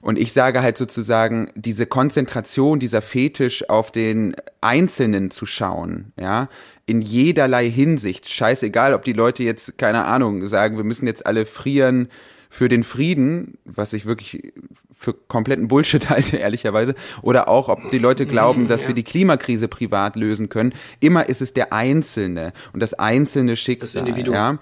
Und 0.00 0.18
ich 0.18 0.32
sage 0.32 0.62
halt 0.62 0.78
sozusagen, 0.78 1.50
diese 1.54 1.86
Konzentration, 1.86 2.78
dieser 2.78 3.02
Fetisch 3.02 3.68
auf 3.68 3.90
den 3.90 4.34
Einzelnen 4.60 5.30
zu 5.30 5.46
schauen, 5.46 6.12
ja, 6.18 6.48
in 6.86 7.00
jederlei 7.00 7.70
Hinsicht, 7.70 8.28
scheißegal, 8.28 8.94
ob 8.94 9.04
die 9.04 9.12
Leute 9.12 9.42
jetzt, 9.42 9.78
keine 9.78 10.04
Ahnung, 10.06 10.46
sagen, 10.46 10.76
wir 10.76 10.84
müssen 10.84 11.06
jetzt 11.06 11.24
alle 11.26 11.46
frieren 11.46 12.08
für 12.48 12.68
den 12.68 12.82
Frieden, 12.82 13.58
was 13.64 13.92
ich 13.92 14.06
wirklich 14.06 14.52
für 15.00 15.14
kompletten 15.14 15.66
Bullshit 15.66 16.10
halte, 16.10 16.36
ehrlicherweise, 16.36 16.94
oder 17.22 17.48
auch, 17.48 17.70
ob 17.70 17.78
die 17.90 17.98
Leute 17.98 18.26
glauben, 18.26 18.68
dass 18.68 18.82
ja. 18.82 18.88
wir 18.88 18.94
die 18.94 19.02
Klimakrise 19.02 19.66
privat 19.66 20.14
lösen 20.14 20.50
können. 20.50 20.74
Immer 21.00 21.28
ist 21.28 21.40
es 21.40 21.54
der 21.54 21.72
Einzelne 21.72 22.52
und 22.74 22.80
das 22.80 22.92
einzelne 22.92 23.56
Schicksal. 23.56 23.86
Das 23.86 23.94
Ja? 24.34 24.58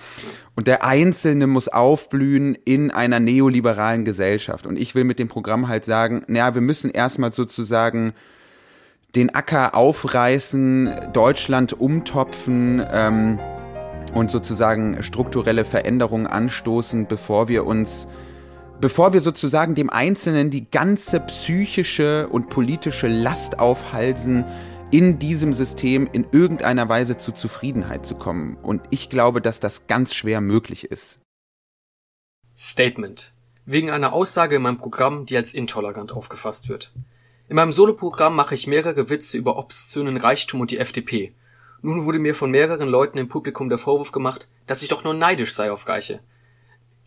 Und 0.54 0.68
der 0.68 0.84
Einzelne 0.84 1.48
muss 1.48 1.66
aufblühen 1.66 2.56
in 2.64 2.92
einer 2.92 3.18
neoliberalen 3.18 4.04
Gesellschaft. 4.04 4.64
Und 4.64 4.78
ich 4.78 4.94
will 4.94 5.04
mit 5.04 5.18
dem 5.18 5.28
Programm 5.28 5.66
halt 5.66 5.84
sagen, 5.84 6.22
naja, 6.28 6.54
wir 6.54 6.62
müssen 6.62 6.90
erstmal 6.90 7.32
sozusagen 7.32 8.14
den 9.16 9.34
Acker 9.34 9.74
aufreißen, 9.74 11.10
Deutschland 11.12 11.72
umtopfen, 11.72 12.84
ähm, 12.90 13.40
und 14.14 14.30
sozusagen 14.30 15.02
strukturelle 15.02 15.64
Veränderungen 15.64 16.26
anstoßen, 16.26 17.06
bevor 17.06 17.48
wir 17.48 17.66
uns 17.66 18.08
bevor 18.80 19.12
wir 19.12 19.20
sozusagen 19.20 19.74
dem 19.74 19.90
Einzelnen 19.90 20.50
die 20.50 20.70
ganze 20.70 21.20
psychische 21.20 22.28
und 22.28 22.50
politische 22.50 23.08
Last 23.08 23.58
aufhalsen, 23.58 24.44
in 24.90 25.18
diesem 25.18 25.52
System 25.52 26.08
in 26.12 26.26
irgendeiner 26.32 26.88
Weise 26.88 27.18
zu 27.18 27.32
Zufriedenheit 27.32 28.06
zu 28.06 28.14
kommen. 28.14 28.56
Und 28.56 28.82
ich 28.90 29.10
glaube, 29.10 29.42
dass 29.42 29.60
das 29.60 29.86
ganz 29.86 30.14
schwer 30.14 30.40
möglich 30.40 30.84
ist. 30.84 31.20
Statement. 32.56 33.34
Wegen 33.66 33.90
einer 33.90 34.14
Aussage 34.14 34.56
in 34.56 34.62
meinem 34.62 34.78
Programm, 34.78 35.26
die 35.26 35.36
als 35.36 35.52
intolerant 35.52 36.10
aufgefasst 36.10 36.70
wird. 36.70 36.92
In 37.48 37.56
meinem 37.56 37.72
Soloprogramm 37.72 38.34
mache 38.34 38.54
ich 38.54 38.66
mehrere 38.66 39.10
Witze 39.10 39.36
über 39.36 39.58
obszönen 39.58 40.16
Reichtum 40.16 40.60
und 40.60 40.70
die 40.70 40.78
FDP. 40.78 41.34
Nun 41.82 42.04
wurde 42.04 42.18
mir 42.18 42.34
von 42.34 42.50
mehreren 42.50 42.88
Leuten 42.88 43.18
im 43.18 43.28
Publikum 43.28 43.68
der 43.68 43.78
Vorwurf 43.78 44.10
gemacht, 44.10 44.48
dass 44.66 44.82
ich 44.82 44.88
doch 44.88 45.04
nur 45.04 45.14
neidisch 45.14 45.54
sei 45.54 45.70
auf 45.70 45.86
Reiche. 45.86 46.20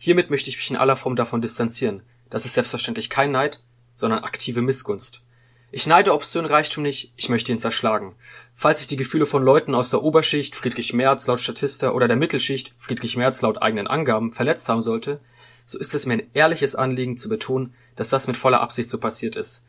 Hiermit 0.04 0.30
möchte 0.30 0.50
ich 0.50 0.56
mich 0.56 0.68
in 0.68 0.76
aller 0.76 0.96
Form 0.96 1.14
davon 1.14 1.42
distanzieren. 1.42 2.02
Das 2.28 2.44
ist 2.44 2.54
selbstverständlich 2.54 3.08
kein 3.08 3.30
Neid, 3.30 3.62
sondern 3.94 4.24
aktive 4.24 4.60
Missgunst. 4.60 5.22
Ich 5.70 5.86
neide 5.86 6.12
obszön 6.12 6.44
Reichtum 6.44 6.82
nicht, 6.82 7.12
ich 7.14 7.28
möchte 7.28 7.52
ihn 7.52 7.60
zerschlagen. 7.60 8.16
Falls 8.52 8.80
ich 8.80 8.88
die 8.88 8.96
Gefühle 8.96 9.26
von 9.26 9.44
Leuten 9.44 9.76
aus 9.76 9.90
der 9.90 10.02
Oberschicht, 10.02 10.56
Friedrich 10.56 10.92
Merz 10.92 11.28
laut 11.28 11.38
Statista 11.38 11.92
oder 11.92 12.08
der 12.08 12.16
Mittelschicht, 12.16 12.74
Friedrich 12.76 13.16
Merz 13.16 13.42
laut 13.42 13.62
eigenen 13.62 13.86
Angaben, 13.86 14.32
verletzt 14.32 14.68
haben 14.68 14.82
sollte, 14.82 15.20
so 15.66 15.78
ist 15.78 15.94
es 15.94 16.04
mir 16.04 16.14
ein 16.14 16.30
ehrliches 16.34 16.74
Anliegen 16.74 17.16
zu 17.16 17.28
betonen, 17.28 17.72
dass 17.94 18.08
das 18.08 18.26
mit 18.26 18.36
voller 18.36 18.60
Absicht 18.60 18.90
so 18.90 18.98
passiert 18.98 19.36
ist. 19.36 19.62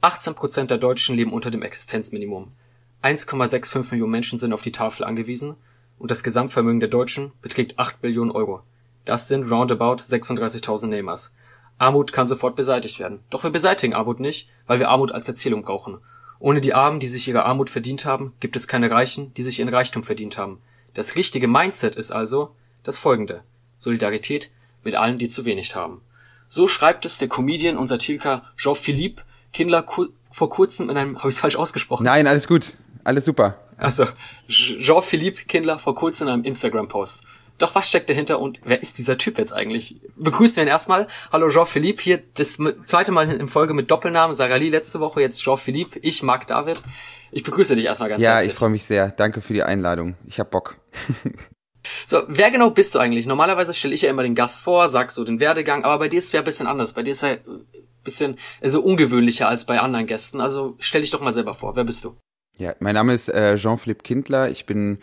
18% 0.00 0.64
der 0.64 0.78
Deutschen 0.78 1.14
leben 1.14 1.34
unter 1.34 1.50
dem 1.50 1.60
Existenzminimum. 1.60 2.52
1,65 3.02 3.90
Millionen 3.90 4.12
Menschen 4.12 4.38
sind 4.38 4.54
auf 4.54 4.62
die 4.62 4.72
Tafel 4.72 5.04
angewiesen 5.04 5.56
und 5.98 6.10
das 6.10 6.22
Gesamtvermögen 6.22 6.80
der 6.80 6.88
Deutschen 6.88 7.32
beträgt 7.42 7.78
8 7.78 8.00
Billionen 8.00 8.30
Euro. 8.30 8.62
Das 9.04 9.28
sind 9.28 9.50
roundabout 9.50 9.96
36.000 9.96 10.86
Neymars. 10.86 11.34
Armut 11.78 12.12
kann 12.12 12.26
sofort 12.26 12.56
beseitigt 12.56 12.98
werden. 12.98 13.20
Doch 13.30 13.42
wir 13.42 13.50
beseitigen 13.50 13.94
Armut 13.94 14.20
nicht, 14.20 14.48
weil 14.66 14.78
wir 14.78 14.88
Armut 14.88 15.12
als 15.12 15.28
Erzählung 15.28 15.62
brauchen. 15.62 15.98
Ohne 16.38 16.60
die 16.60 16.74
Armen, 16.74 17.00
die 17.00 17.06
sich 17.06 17.26
ihre 17.26 17.44
Armut 17.44 17.70
verdient 17.70 18.04
haben, 18.04 18.32
gibt 18.40 18.56
es 18.56 18.68
keine 18.68 18.90
Reichen, 18.90 19.32
die 19.34 19.42
sich 19.42 19.58
ihren 19.58 19.68
Reichtum 19.68 20.02
verdient 20.02 20.38
haben. 20.38 20.60
Das 20.94 21.16
richtige 21.16 21.48
Mindset 21.48 21.96
ist 21.96 22.10
also 22.10 22.54
das 22.82 22.98
folgende. 22.98 23.42
Solidarität 23.76 24.50
mit 24.84 24.94
allen, 24.94 25.18
die 25.18 25.28
zu 25.28 25.44
wenig 25.44 25.74
haben. 25.74 26.02
So 26.48 26.68
schreibt 26.68 27.04
es 27.04 27.18
der 27.18 27.28
Comedian 27.28 27.76
und 27.76 27.88
Satiriker 27.88 28.44
Jean-Philippe 28.56 29.22
Kindler 29.52 29.84
vor 30.30 30.48
kurzem 30.50 30.90
in 30.90 30.96
einem, 30.96 31.18
habe 31.18 31.28
ich 31.30 31.36
falsch 31.36 31.56
ausgesprochen? 31.56 32.04
Nein, 32.04 32.26
alles 32.26 32.46
gut. 32.46 32.74
Alles 33.02 33.24
super. 33.24 33.58
Also, 33.76 34.06
Jean-Philippe 34.48 35.44
Kindler 35.44 35.78
vor 35.78 35.94
kurzem 35.94 36.28
in 36.28 36.34
einem 36.34 36.44
Instagram-Post. 36.44 37.24
Doch 37.58 37.74
was 37.74 37.88
steckt 37.88 38.10
dahinter 38.10 38.40
und 38.40 38.60
wer 38.64 38.82
ist 38.82 38.98
dieser 38.98 39.16
Typ 39.16 39.38
jetzt 39.38 39.52
eigentlich? 39.52 40.00
Begrüßen 40.16 40.56
wir 40.56 40.64
ihn 40.64 40.68
erstmal. 40.68 41.06
Hallo 41.32 41.48
Jean-Philippe, 41.50 42.02
hier 42.02 42.22
das 42.34 42.58
zweite 42.82 43.12
Mal 43.12 43.30
in 43.30 43.46
Folge 43.46 43.74
mit 43.74 43.90
Doppelnamen. 43.90 44.34
Sarali 44.34 44.70
letzte 44.70 44.98
Woche, 44.98 45.20
jetzt 45.20 45.40
Jean-Philippe. 45.40 46.00
Ich 46.00 46.24
mag 46.24 46.48
David. 46.48 46.82
Ich 47.30 47.44
begrüße 47.44 47.76
dich 47.76 47.84
erstmal 47.84 48.08
ganz 48.08 48.22
ja, 48.22 48.32
herzlich. 48.32 48.48
Ja, 48.48 48.52
ich 48.52 48.58
freue 48.58 48.70
mich 48.70 48.84
sehr. 48.84 49.10
Danke 49.10 49.40
für 49.40 49.52
die 49.52 49.62
Einladung. 49.62 50.16
Ich 50.26 50.40
hab 50.40 50.50
Bock. 50.50 50.76
so, 52.06 52.22
wer 52.26 52.50
genau 52.50 52.70
bist 52.70 52.94
du 52.94 52.98
eigentlich? 52.98 53.26
Normalerweise 53.26 53.72
stelle 53.72 53.94
ich 53.94 54.02
ja 54.02 54.10
immer 54.10 54.24
den 54.24 54.34
Gast 54.34 54.60
vor, 54.60 54.88
sag 54.88 55.12
so 55.12 55.24
den 55.24 55.38
Werdegang, 55.38 55.84
aber 55.84 56.00
bei 56.00 56.08
dir 56.08 56.18
ist 56.18 56.26
es 56.26 56.32
ja 56.32 56.40
ein 56.40 56.44
bisschen 56.44 56.66
anders. 56.66 56.92
Bei 56.92 57.04
dir 57.04 57.12
ist 57.12 57.22
er 57.22 57.38
ein 57.46 57.66
bisschen 58.02 58.36
also 58.62 58.82
ungewöhnlicher 58.82 59.46
als 59.46 59.64
bei 59.64 59.78
anderen 59.78 60.06
Gästen. 60.06 60.40
Also 60.40 60.74
stell 60.80 61.02
dich 61.02 61.12
doch 61.12 61.20
mal 61.20 61.32
selber 61.32 61.54
vor. 61.54 61.76
Wer 61.76 61.84
bist 61.84 62.04
du? 62.04 62.16
Ja, 62.58 62.74
mein 62.80 62.94
Name 62.94 63.14
ist 63.14 63.28
äh, 63.28 63.56
Jean-Philippe 63.56 64.02
Kindler. 64.02 64.50
Ich 64.50 64.66
bin 64.66 64.98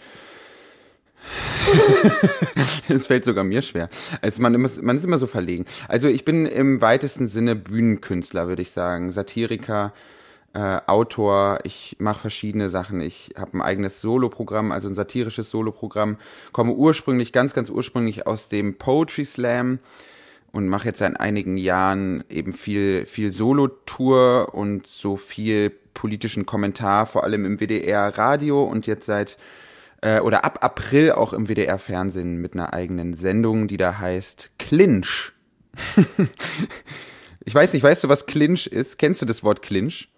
es 2.89 3.07
fällt 3.07 3.25
sogar 3.25 3.43
mir 3.43 3.61
schwer. 3.61 3.89
Also 4.21 4.41
man, 4.41 4.59
muss, 4.59 4.81
man 4.81 4.95
ist 4.95 5.05
immer 5.05 5.17
so 5.17 5.27
verlegen. 5.27 5.65
Also 5.87 6.07
ich 6.07 6.25
bin 6.25 6.45
im 6.45 6.81
weitesten 6.81 7.27
Sinne 7.27 7.55
Bühnenkünstler, 7.55 8.47
würde 8.47 8.61
ich 8.61 8.71
sagen. 8.71 9.11
Satiriker, 9.11 9.93
äh, 10.53 10.79
Autor. 10.87 11.59
Ich 11.63 11.95
mache 11.99 12.21
verschiedene 12.21 12.69
Sachen. 12.69 13.01
Ich 13.01 13.33
habe 13.37 13.57
ein 13.57 13.61
eigenes 13.61 14.01
Soloprogramm, 14.01 14.71
also 14.71 14.87
ein 14.87 14.93
satirisches 14.93 15.49
Soloprogramm. 15.49 16.17
Komme 16.51 16.73
ursprünglich, 16.73 17.31
ganz, 17.31 17.53
ganz 17.53 17.69
ursprünglich 17.69 18.27
aus 18.27 18.49
dem 18.49 18.75
Poetry 18.75 19.25
Slam 19.25 19.79
und 20.51 20.67
mache 20.67 20.87
jetzt 20.87 20.99
seit 20.99 21.19
einigen 21.19 21.57
Jahren 21.57 22.23
eben 22.29 22.51
viel, 22.53 23.05
viel 23.05 23.31
Solo-Tour 23.31 24.49
und 24.53 24.87
so 24.87 25.15
viel 25.15 25.71
politischen 25.93 26.45
Kommentar, 26.45 27.05
vor 27.05 27.23
allem 27.23 27.45
im 27.45 27.59
WDR 27.59 28.17
Radio 28.17 28.63
und 28.63 28.87
jetzt 28.87 29.05
seit 29.05 29.37
äh, 30.01 30.19
oder 30.19 30.43
ab 30.45 30.59
April 30.61 31.11
auch 31.11 31.33
im 31.33 31.47
WDR 31.47 31.79
Fernsehen 31.79 32.37
mit 32.37 32.53
einer 32.53 32.73
eigenen 32.73 33.13
Sendung, 33.13 33.67
die 33.67 33.77
da 33.77 33.99
heißt 33.99 34.51
Clinch. 34.59 35.31
ich 37.45 37.55
weiß 37.55 37.73
nicht, 37.73 37.83
weißt 37.83 38.03
du, 38.03 38.09
was 38.09 38.25
Clinch 38.25 38.67
ist? 38.67 38.97
Kennst 38.97 39.21
du 39.21 39.25
das 39.25 39.43
Wort 39.43 39.61
Clinch? 39.61 40.09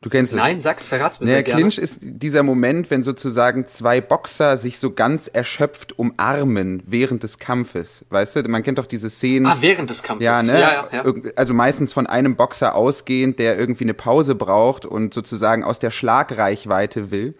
Du 0.00 0.10
kennst 0.10 0.32
es. 0.32 0.38
Nein, 0.38 0.60
sag's, 0.60 0.84
verrat's 0.84 1.18
mir 1.18 1.26
naja, 1.26 1.44
sehr 1.44 1.54
Clinch 1.56 1.76
ist 1.76 1.98
dieser 2.00 2.44
Moment, 2.44 2.88
wenn 2.88 3.02
sozusagen 3.02 3.66
zwei 3.66 4.00
Boxer 4.00 4.56
sich 4.56 4.78
so 4.78 4.92
ganz 4.92 5.26
erschöpft 5.26 5.98
umarmen 5.98 6.84
während 6.86 7.24
des 7.24 7.40
Kampfes. 7.40 8.04
Weißt 8.08 8.36
du, 8.36 8.42
man 8.48 8.62
kennt 8.62 8.78
doch 8.78 8.86
diese 8.86 9.10
Szenen. 9.10 9.46
Ah, 9.46 9.56
während 9.58 9.90
des 9.90 10.04
Kampfes. 10.04 10.24
Ja, 10.24 10.40
ne? 10.44 10.52
Ja, 10.52 10.88
ja, 10.92 11.04
ja. 11.04 11.32
Also 11.34 11.52
meistens 11.52 11.92
von 11.92 12.06
einem 12.06 12.36
Boxer 12.36 12.76
ausgehend, 12.76 13.40
der 13.40 13.58
irgendwie 13.58 13.84
eine 13.84 13.94
Pause 13.94 14.36
braucht 14.36 14.86
und 14.86 15.12
sozusagen 15.12 15.64
aus 15.64 15.80
der 15.80 15.90
Schlagreichweite 15.90 17.10
will. 17.10 17.34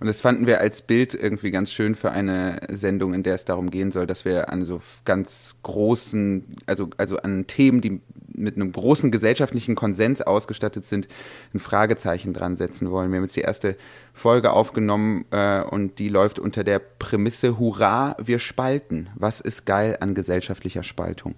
Und 0.00 0.06
das 0.06 0.22
fanden 0.22 0.46
wir 0.46 0.60
als 0.60 0.80
Bild 0.80 1.14
irgendwie 1.14 1.50
ganz 1.50 1.70
schön 1.70 1.94
für 1.94 2.10
eine 2.10 2.60
Sendung, 2.70 3.12
in 3.12 3.22
der 3.22 3.34
es 3.34 3.44
darum 3.44 3.70
gehen 3.70 3.90
soll, 3.90 4.06
dass 4.06 4.24
wir 4.24 4.48
an 4.48 4.64
so 4.64 4.80
ganz 5.04 5.56
großen, 5.62 6.56
also, 6.64 6.88
also 6.96 7.18
an 7.18 7.46
Themen, 7.46 7.82
die 7.82 8.00
mit 8.32 8.56
einem 8.56 8.72
großen 8.72 9.10
gesellschaftlichen 9.10 9.74
Konsens 9.74 10.22
ausgestattet 10.22 10.86
sind, 10.86 11.06
ein 11.52 11.60
Fragezeichen 11.60 12.32
dran 12.32 12.56
setzen 12.56 12.90
wollen. 12.90 13.10
Wir 13.10 13.18
haben 13.18 13.24
jetzt 13.24 13.36
die 13.36 13.42
erste 13.42 13.76
Folge 14.14 14.52
aufgenommen 14.52 15.26
äh, 15.32 15.62
und 15.62 15.98
die 15.98 16.08
läuft 16.08 16.38
unter 16.38 16.64
der 16.64 16.78
Prämisse 16.78 17.58
Hurra, 17.58 18.16
wir 18.18 18.38
spalten. 18.38 19.10
Was 19.16 19.40
ist 19.40 19.66
geil 19.66 19.98
an 20.00 20.14
gesellschaftlicher 20.14 20.82
Spaltung? 20.82 21.34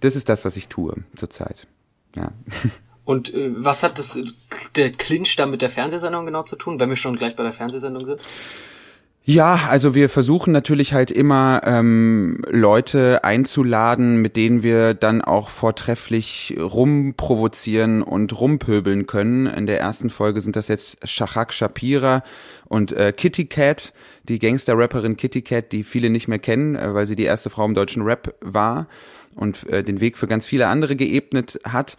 Das 0.00 0.16
ist 0.16 0.30
das, 0.30 0.46
was 0.46 0.56
ich 0.56 0.68
tue 0.68 0.94
zurzeit. 1.14 1.66
Ja. 2.16 2.32
Und 3.08 3.32
äh, 3.32 3.50
was 3.56 3.82
hat 3.82 3.98
das 3.98 4.18
der 4.76 4.92
Clinch 4.92 5.34
da 5.36 5.46
mit 5.46 5.62
der 5.62 5.70
Fernsehsendung 5.70 6.26
genau 6.26 6.42
zu 6.42 6.56
tun, 6.56 6.78
wenn 6.78 6.90
wir 6.90 6.96
schon 6.96 7.16
gleich 7.16 7.34
bei 7.36 7.42
der 7.42 7.52
Fernsehsendung 7.52 8.04
sind? 8.04 8.20
Ja, 9.24 9.60
also 9.70 9.94
wir 9.94 10.10
versuchen 10.10 10.52
natürlich 10.52 10.92
halt 10.92 11.10
immer 11.10 11.62
ähm, 11.64 12.44
Leute 12.50 13.24
einzuladen, 13.24 14.20
mit 14.20 14.36
denen 14.36 14.62
wir 14.62 14.92
dann 14.92 15.22
auch 15.22 15.48
vortrefflich 15.48 16.54
rumprovozieren 16.60 18.02
und 18.02 18.38
rumpöbeln 18.38 19.06
können. 19.06 19.46
In 19.46 19.66
der 19.66 19.80
ersten 19.80 20.10
Folge 20.10 20.42
sind 20.42 20.54
das 20.54 20.68
jetzt 20.68 20.98
Shachak 21.08 21.54
Shapira 21.54 22.22
und 22.66 22.92
äh, 22.92 23.14
Kitty 23.16 23.46
Cat, 23.46 23.94
die 24.24 24.38
Gangster-Rapperin 24.38 25.16
Kitty 25.16 25.40
Cat, 25.40 25.72
die 25.72 25.82
viele 25.82 26.10
nicht 26.10 26.28
mehr 26.28 26.40
kennen, 26.40 26.76
äh, 26.76 26.92
weil 26.92 27.06
sie 27.06 27.16
die 27.16 27.24
erste 27.24 27.48
Frau 27.48 27.64
im 27.64 27.72
deutschen 27.72 28.02
Rap 28.02 28.34
war 28.42 28.86
und 29.34 29.66
äh, 29.68 29.82
den 29.82 30.00
Weg 30.00 30.18
für 30.18 30.26
ganz 30.26 30.44
viele 30.44 30.66
andere 30.66 30.94
geebnet 30.94 31.58
hat. 31.64 31.96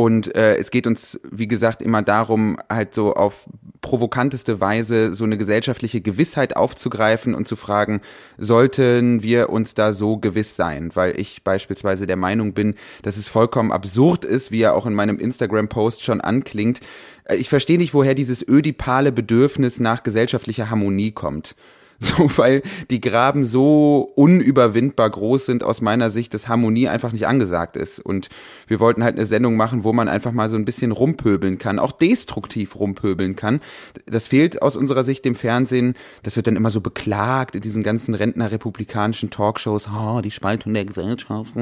Und 0.00 0.34
äh, 0.34 0.56
es 0.56 0.70
geht 0.70 0.86
uns, 0.86 1.20
wie 1.30 1.46
gesagt, 1.46 1.82
immer 1.82 2.00
darum, 2.00 2.56
halt 2.70 2.94
so 2.94 3.12
auf 3.12 3.44
provokanteste 3.82 4.58
Weise 4.58 5.14
so 5.14 5.24
eine 5.24 5.36
gesellschaftliche 5.36 6.00
Gewissheit 6.00 6.56
aufzugreifen 6.56 7.34
und 7.34 7.46
zu 7.46 7.54
fragen, 7.54 8.00
sollten 8.38 9.22
wir 9.22 9.50
uns 9.50 9.74
da 9.74 9.92
so 9.92 10.16
gewiss 10.16 10.56
sein? 10.56 10.90
Weil 10.94 11.20
ich 11.20 11.44
beispielsweise 11.44 12.06
der 12.06 12.16
Meinung 12.16 12.54
bin, 12.54 12.76
dass 13.02 13.18
es 13.18 13.28
vollkommen 13.28 13.72
absurd 13.72 14.24
ist, 14.24 14.50
wie 14.50 14.60
ja 14.60 14.72
auch 14.72 14.86
in 14.86 14.94
meinem 14.94 15.18
Instagram-Post 15.18 16.02
schon 16.02 16.22
anklingt. 16.22 16.80
Äh, 17.24 17.36
ich 17.36 17.50
verstehe 17.50 17.76
nicht, 17.76 17.92
woher 17.92 18.14
dieses 18.14 18.42
ödipale 18.48 19.12
Bedürfnis 19.12 19.80
nach 19.80 20.02
gesellschaftlicher 20.02 20.70
Harmonie 20.70 21.12
kommt. 21.12 21.54
So, 22.10 22.30
weil 22.38 22.62
die 22.88 23.00
Graben 23.00 23.44
so 23.44 24.10
unüberwindbar 24.16 25.10
groß 25.10 25.44
sind 25.44 25.62
aus 25.62 25.82
meiner 25.82 26.08
Sicht, 26.08 26.32
dass 26.32 26.48
Harmonie 26.48 26.88
einfach 26.88 27.12
nicht 27.12 27.26
angesagt 27.26 27.76
ist. 27.76 27.98
Und 27.98 28.30
wir 28.66 28.80
wollten 28.80 29.04
halt 29.04 29.16
eine 29.16 29.26
Sendung 29.26 29.56
machen, 29.56 29.84
wo 29.84 29.92
man 29.92 30.08
einfach 30.08 30.32
mal 30.32 30.48
so 30.48 30.56
ein 30.56 30.64
bisschen 30.64 30.92
rumpöbeln 30.92 31.58
kann, 31.58 31.78
auch 31.78 31.92
destruktiv 31.92 32.74
rumpöbeln 32.76 33.36
kann. 33.36 33.60
Das 34.06 34.28
fehlt 34.28 34.62
aus 34.62 34.76
unserer 34.76 35.04
Sicht 35.04 35.26
dem 35.26 35.34
Fernsehen. 35.34 35.94
Das 36.22 36.36
wird 36.36 36.46
dann 36.46 36.56
immer 36.56 36.70
so 36.70 36.80
beklagt 36.80 37.54
in 37.54 37.60
diesen 37.60 37.82
ganzen 37.82 38.14
Rentner-republikanischen 38.14 39.28
Talkshows. 39.28 39.86
Oh, 39.88 40.22
die 40.22 40.30
Spaltung 40.30 40.72
der 40.72 40.86
Gesellschaft. 40.86 41.52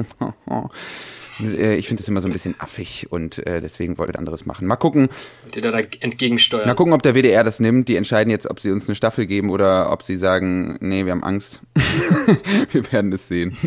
Äh, 1.39 1.75
ich 1.75 1.87
finde 1.87 2.01
das 2.01 2.07
immer 2.07 2.21
so 2.21 2.27
ein 2.27 2.33
bisschen 2.33 2.55
affig 2.59 3.07
und 3.11 3.45
äh, 3.45 3.61
deswegen 3.61 3.97
wollte 3.97 4.13
ich 4.13 4.19
anderes 4.19 4.45
machen. 4.45 4.67
Mal 4.67 4.75
gucken. 4.75 5.09
Und 5.45 5.55
dir 5.55 5.61
da 5.61 5.77
entgegensteuern. 5.77 6.67
Mal 6.67 6.75
gucken, 6.75 6.93
ob 6.93 7.01
der 7.01 7.15
WDR 7.15 7.43
das 7.43 7.59
nimmt. 7.59 7.87
Die 7.87 7.95
entscheiden 7.95 8.29
jetzt, 8.29 8.49
ob 8.49 8.59
sie 8.59 8.71
uns 8.71 8.87
eine 8.87 8.95
Staffel 8.95 9.25
geben 9.25 9.49
oder 9.49 9.91
ob 9.91 10.03
sie 10.03 10.17
sagen, 10.17 10.77
nee, 10.81 11.05
wir 11.05 11.11
haben 11.11 11.23
Angst. 11.23 11.61
wir 12.71 12.91
werden 12.91 13.11
es 13.13 13.27
sehen. 13.27 13.57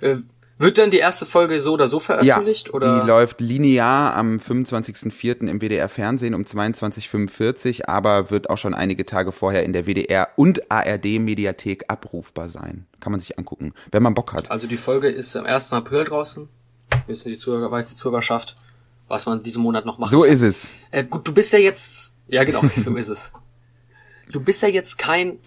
Äh, 0.00 0.16
wird 0.58 0.78
dann 0.78 0.90
die 0.90 0.98
erste 0.98 1.26
Folge 1.26 1.60
so 1.60 1.74
oder 1.74 1.86
so 1.86 2.00
veröffentlicht? 2.00 2.68
Ja, 2.68 2.74
oder? 2.74 3.00
die 3.00 3.06
läuft 3.06 3.42
linear 3.42 4.16
am 4.16 4.38
25.04. 4.38 5.48
im 5.48 5.60
WDR 5.60 5.90
Fernsehen 5.90 6.34
um 6.34 6.44
22.45 6.44 7.86
aber 7.86 8.30
wird 8.30 8.48
auch 8.48 8.56
schon 8.56 8.72
einige 8.72 9.04
Tage 9.04 9.32
vorher 9.32 9.64
in 9.64 9.74
der 9.74 9.84
WDR 9.84 10.30
und 10.36 10.70
ARD 10.70 11.20
Mediathek 11.20 11.84
abrufbar 11.88 12.48
sein. 12.48 12.86
Kann 13.00 13.12
man 13.12 13.20
sich 13.20 13.38
angucken, 13.38 13.74
wenn 13.92 14.02
man 14.02 14.14
Bock 14.14 14.32
hat. 14.32 14.50
Also 14.50 14.66
die 14.66 14.78
Folge 14.78 15.08
ist 15.08 15.36
am 15.36 15.44
1. 15.44 15.74
April 15.74 16.04
draußen 16.04 16.48
wissen 17.06 17.30
die 17.30 17.38
Zuhörer, 17.38 17.70
weiß 17.70 17.88
die 17.88 17.94
Zuhörerschaft, 17.96 18.56
was 19.08 19.26
man 19.26 19.42
diesen 19.42 19.62
Monat 19.62 19.86
noch 19.86 19.98
macht. 19.98 20.10
So 20.10 20.22
kann. 20.22 20.30
ist 20.30 20.42
es. 20.42 20.70
Äh, 20.90 21.04
gut, 21.04 21.26
du 21.26 21.32
bist 21.32 21.52
ja 21.52 21.58
jetzt, 21.58 22.14
ja 22.28 22.44
genau, 22.44 22.62
so 22.76 22.94
ist 22.96 23.08
es. 23.08 23.32
Du 24.30 24.40
bist 24.40 24.62
ja 24.62 24.68
jetzt 24.68 24.98
kein 24.98 25.38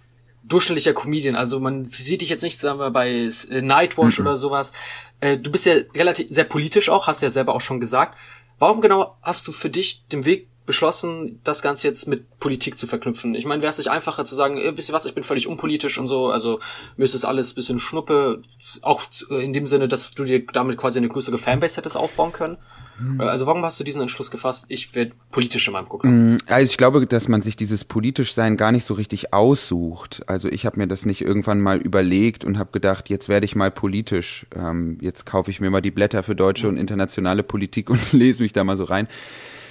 durchschnittlicher 0.44 0.94
Comedian, 0.94 1.36
also 1.36 1.60
man 1.60 1.86
sieht 1.86 2.22
dich 2.22 2.30
jetzt 2.30 2.44
nicht, 2.44 2.60
sagen 2.60 2.80
wir, 2.80 2.92
bei 2.92 3.30
äh, 3.50 3.62
Nightwash 3.62 4.20
mhm. 4.20 4.26
oder 4.26 4.38
sowas. 4.38 4.74
Äh, 5.20 5.38
du 5.38 5.52
bist 5.52 5.66
ja 5.66 5.76
relativ 5.96 6.28
sehr 6.30 6.46
politisch 6.46 6.90
auch, 6.90 7.08
hast 7.08 7.22
du 7.22 7.26
ja 7.26 7.30
selber 7.30 7.54
auch 7.54 7.62
schon 7.62 7.80
gesagt. 7.80 8.18
Warum 8.58 8.82
genau 8.82 9.18
hast 9.22 9.48
du 9.48 9.52
für 9.52 9.70
dich 9.70 10.06
den 10.08 10.26
Weg 10.26 10.48
beschlossen, 10.69 11.39
das 11.44 11.63
Ganze 11.63 11.88
jetzt 11.88 12.07
mit 12.07 12.39
Politik 12.39 12.77
zu 12.77 12.86
verknüpfen. 12.86 13.33
Ich 13.33 13.44
meine, 13.44 13.63
wäre 13.63 13.71
es 13.71 13.80
nicht 13.80 13.89
einfacher 13.89 14.24
zu 14.24 14.36
sagen, 14.36 14.60
äh, 14.60 14.77
wisst 14.77 14.88
ihr 14.88 14.94
was, 14.94 15.07
ich 15.07 15.16
bin 15.16 15.24
völlig 15.24 15.48
unpolitisch 15.48 15.98
und 15.98 16.07
so, 16.07 16.30
also 16.30 16.60
mir 16.95 17.06
ist 17.06 17.16
das 17.16 17.25
alles 17.25 17.56
bisschen 17.56 17.80
Schnuppe, 17.80 18.44
auch 18.83 19.01
in 19.31 19.51
dem 19.51 19.66
Sinne, 19.66 19.88
dass 19.88 20.12
du 20.12 20.25
dir 20.25 20.45
damit 20.45 20.77
quasi 20.77 21.00
eine 21.00 21.10
größere 21.10 21.39
Fanbase 21.39 21.77
hättest 21.77 21.98
aufbauen 21.98 22.33
können. 22.33 22.57
Mhm. 23.00 23.19
Also 23.19 23.48
warum 23.48 23.66
hast 23.66 23.80
du 23.80 23.83
diesen 23.83 24.04
Entschluss 24.04 24.30
gefasst, 24.30 24.66
ich 24.68 24.94
werde 24.94 25.13
politisch 25.31 25.66
in 25.66 25.74
meinem 25.74 25.88
Programm? 25.88 26.33
Mm, 26.33 26.38
also 26.45 26.69
ich 26.69 26.77
glaube, 26.77 27.07
dass 27.07 27.27
man 27.27 27.42
sich 27.42 27.56
dieses 27.56 27.83
politisch 27.83 28.33
sein 28.33 28.56
gar 28.56 28.72
nicht 28.72 28.86
so 28.86 28.94
richtig 28.94 29.33
aussucht. 29.33 30.22
Also 30.27 30.50
ich 30.50 30.68
habe 30.68 30.77
mir 30.77 30.86
das 30.86 31.07
nicht 31.07 31.22
irgendwann 31.22 31.62
mal 31.62 31.80
überlegt 31.80 32.45
und 32.45 32.60
habe 32.60 32.69
gedacht, 32.72 33.10
jetzt 33.10 33.27
werde 33.27 33.45
ich 33.45 33.56
mal 33.56 33.72
politisch. 33.72 34.45
Ähm, 34.56 35.00
jetzt 35.01 35.25
kaufe 35.25 35.50
ich 35.50 35.62
mir 35.62 35.72
mal 35.72 35.81
die 35.81 35.89
Blätter 35.89 36.22
für 36.22 36.36
deutsche 36.36 36.68
und 36.68 36.77
internationale 36.77 37.42
Politik 37.42 37.89
und 37.89 38.13
lese 38.13 38.44
mich 38.44 38.54
da 38.54 38.63
mal 38.63 38.77
so 38.77 38.83
rein. 38.83 39.07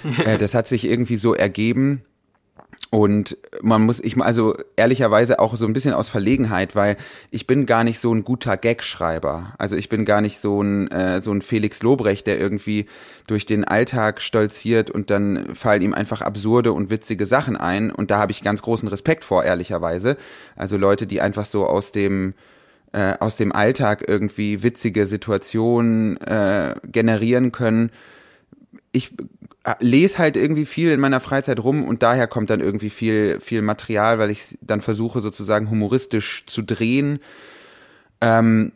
äh, 0.25 0.37
das 0.37 0.53
hat 0.53 0.67
sich 0.67 0.85
irgendwie 0.85 1.17
so 1.17 1.33
ergeben. 1.33 2.01
Und 2.91 3.37
man 3.61 3.83
muss, 3.83 3.99
ich 3.99 4.19
also 4.19 4.55
ehrlicherweise 4.75 5.39
auch 5.39 5.55
so 5.55 5.65
ein 5.65 5.73
bisschen 5.73 5.93
aus 5.93 6.09
Verlegenheit, 6.09 6.75
weil 6.75 6.97
ich 7.29 7.45
bin 7.45 7.65
gar 7.65 7.83
nicht 7.83 7.99
so 7.99 8.13
ein 8.13 8.23
guter 8.23 8.57
Gagschreiber. 8.57 9.53
Also 9.57 9.75
ich 9.75 9.89
bin 9.89 10.05
gar 10.05 10.21
nicht 10.21 10.39
so 10.39 10.61
ein 10.61 10.89
äh, 10.89 11.21
so 11.21 11.31
ein 11.31 11.41
Felix 11.41 11.83
Lobrecht, 11.83 12.25
der 12.25 12.39
irgendwie 12.39 12.85
durch 13.27 13.45
den 13.45 13.63
Alltag 13.63 14.21
stolziert 14.21 14.89
und 14.89 15.09
dann 15.09 15.55
fallen 15.55 15.81
ihm 15.81 15.93
einfach 15.93 16.21
absurde 16.21 16.73
und 16.73 16.89
witzige 16.89 17.25
Sachen 17.25 17.57
ein. 17.57 17.91
Und 17.91 18.11
da 18.11 18.17
habe 18.17 18.31
ich 18.31 18.41
ganz 18.41 18.61
großen 18.61 18.87
Respekt 18.87 19.23
vor, 19.23 19.43
ehrlicherweise. 19.43 20.17
Also 20.55 20.77
Leute, 20.77 21.05
die 21.05 21.21
einfach 21.21 21.45
so 21.45 21.67
aus 21.67 21.91
dem 21.91 22.33
äh, 22.91 23.15
aus 23.19 23.35
dem 23.35 23.51
Alltag 23.51 24.05
irgendwie 24.07 24.63
witzige 24.63 25.05
Situationen 25.05 26.17
äh, 26.17 26.75
generieren 26.91 27.51
können. 27.51 27.91
Ich 28.91 29.11
äh, 29.63 29.75
lese 29.79 30.17
halt 30.17 30.37
irgendwie 30.37 30.65
viel 30.65 30.91
in 30.91 30.99
meiner 30.99 31.19
Freizeit 31.19 31.59
rum 31.63 31.83
und 31.83 32.01
daher 32.03 32.27
kommt 32.27 32.49
dann 32.49 32.59
irgendwie 32.59 32.89
viel, 32.89 33.39
viel 33.39 33.61
Material, 33.61 34.19
weil 34.19 34.29
ich 34.29 34.57
dann 34.61 34.81
versuche 34.81 35.21
sozusagen 35.21 35.69
humoristisch 35.69 36.45
zu 36.45 36.61
drehen. 36.61 37.19
Ähm, 38.21 38.71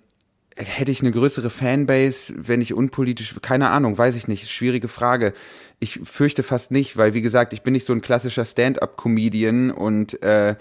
hätte 0.56 0.92
ich 0.92 1.02
eine 1.02 1.12
größere 1.12 1.50
Fanbase, 1.50 2.34
wenn 2.36 2.62
ich 2.62 2.74
unpolitisch, 2.74 3.36
keine 3.42 3.70
Ahnung, 3.70 3.98
weiß 3.98 4.16
ich 4.16 4.28
nicht, 4.28 4.52
schwierige 4.52 4.88
Frage. 4.88 5.34
Ich 5.80 6.00
fürchte 6.04 6.44
fast 6.44 6.72
nicht, 6.72 6.96
weil 6.98 7.14
wie 7.14 7.22
gesagt, 7.22 7.54
ich 7.54 7.64
bin 7.64 7.74
nicht 7.74 7.86
so 7.86 7.94
ein 7.94 8.02
klassischer 8.02 8.46
Stand-up-Comedian 8.46 9.72
und 9.72 10.22
äh, 10.22 10.56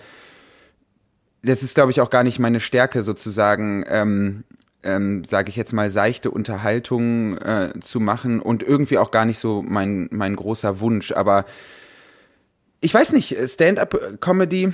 das 1.42 1.62
ist, 1.62 1.74
glaube 1.74 1.90
ich, 1.90 2.00
auch 2.00 2.10
gar 2.10 2.22
nicht 2.22 2.38
meine 2.38 2.60
Stärke 2.60 3.02
sozusagen, 3.02 3.84
ähm, 3.88 4.44
ähm, 4.82 5.24
sage 5.24 5.48
ich 5.48 5.56
jetzt 5.56 5.72
mal, 5.72 5.90
seichte 5.90 6.30
Unterhaltung 6.30 7.38
äh, 7.38 7.72
zu 7.80 8.00
machen 8.00 8.40
und 8.40 8.62
irgendwie 8.62 8.98
auch 8.98 9.10
gar 9.10 9.24
nicht 9.24 9.38
so 9.38 9.62
mein, 9.62 10.08
mein 10.10 10.36
großer 10.36 10.80
Wunsch. 10.80 11.12
Aber 11.12 11.44
ich 12.80 12.92
weiß 12.92 13.12
nicht, 13.12 13.36
Stand-up-Comedy 13.44 14.72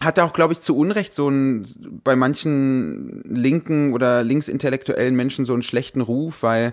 hat 0.00 0.18
auch, 0.18 0.32
glaube 0.32 0.52
ich, 0.52 0.60
zu 0.60 0.76
Unrecht 0.76 1.14
so 1.14 1.28
ein, 1.28 1.66
bei 2.04 2.16
manchen 2.16 3.22
linken 3.24 3.92
oder 3.94 4.22
linksintellektuellen 4.22 5.16
Menschen 5.16 5.44
so 5.44 5.54
einen 5.54 5.62
schlechten 5.62 6.02
Ruf, 6.02 6.42
weil 6.42 6.72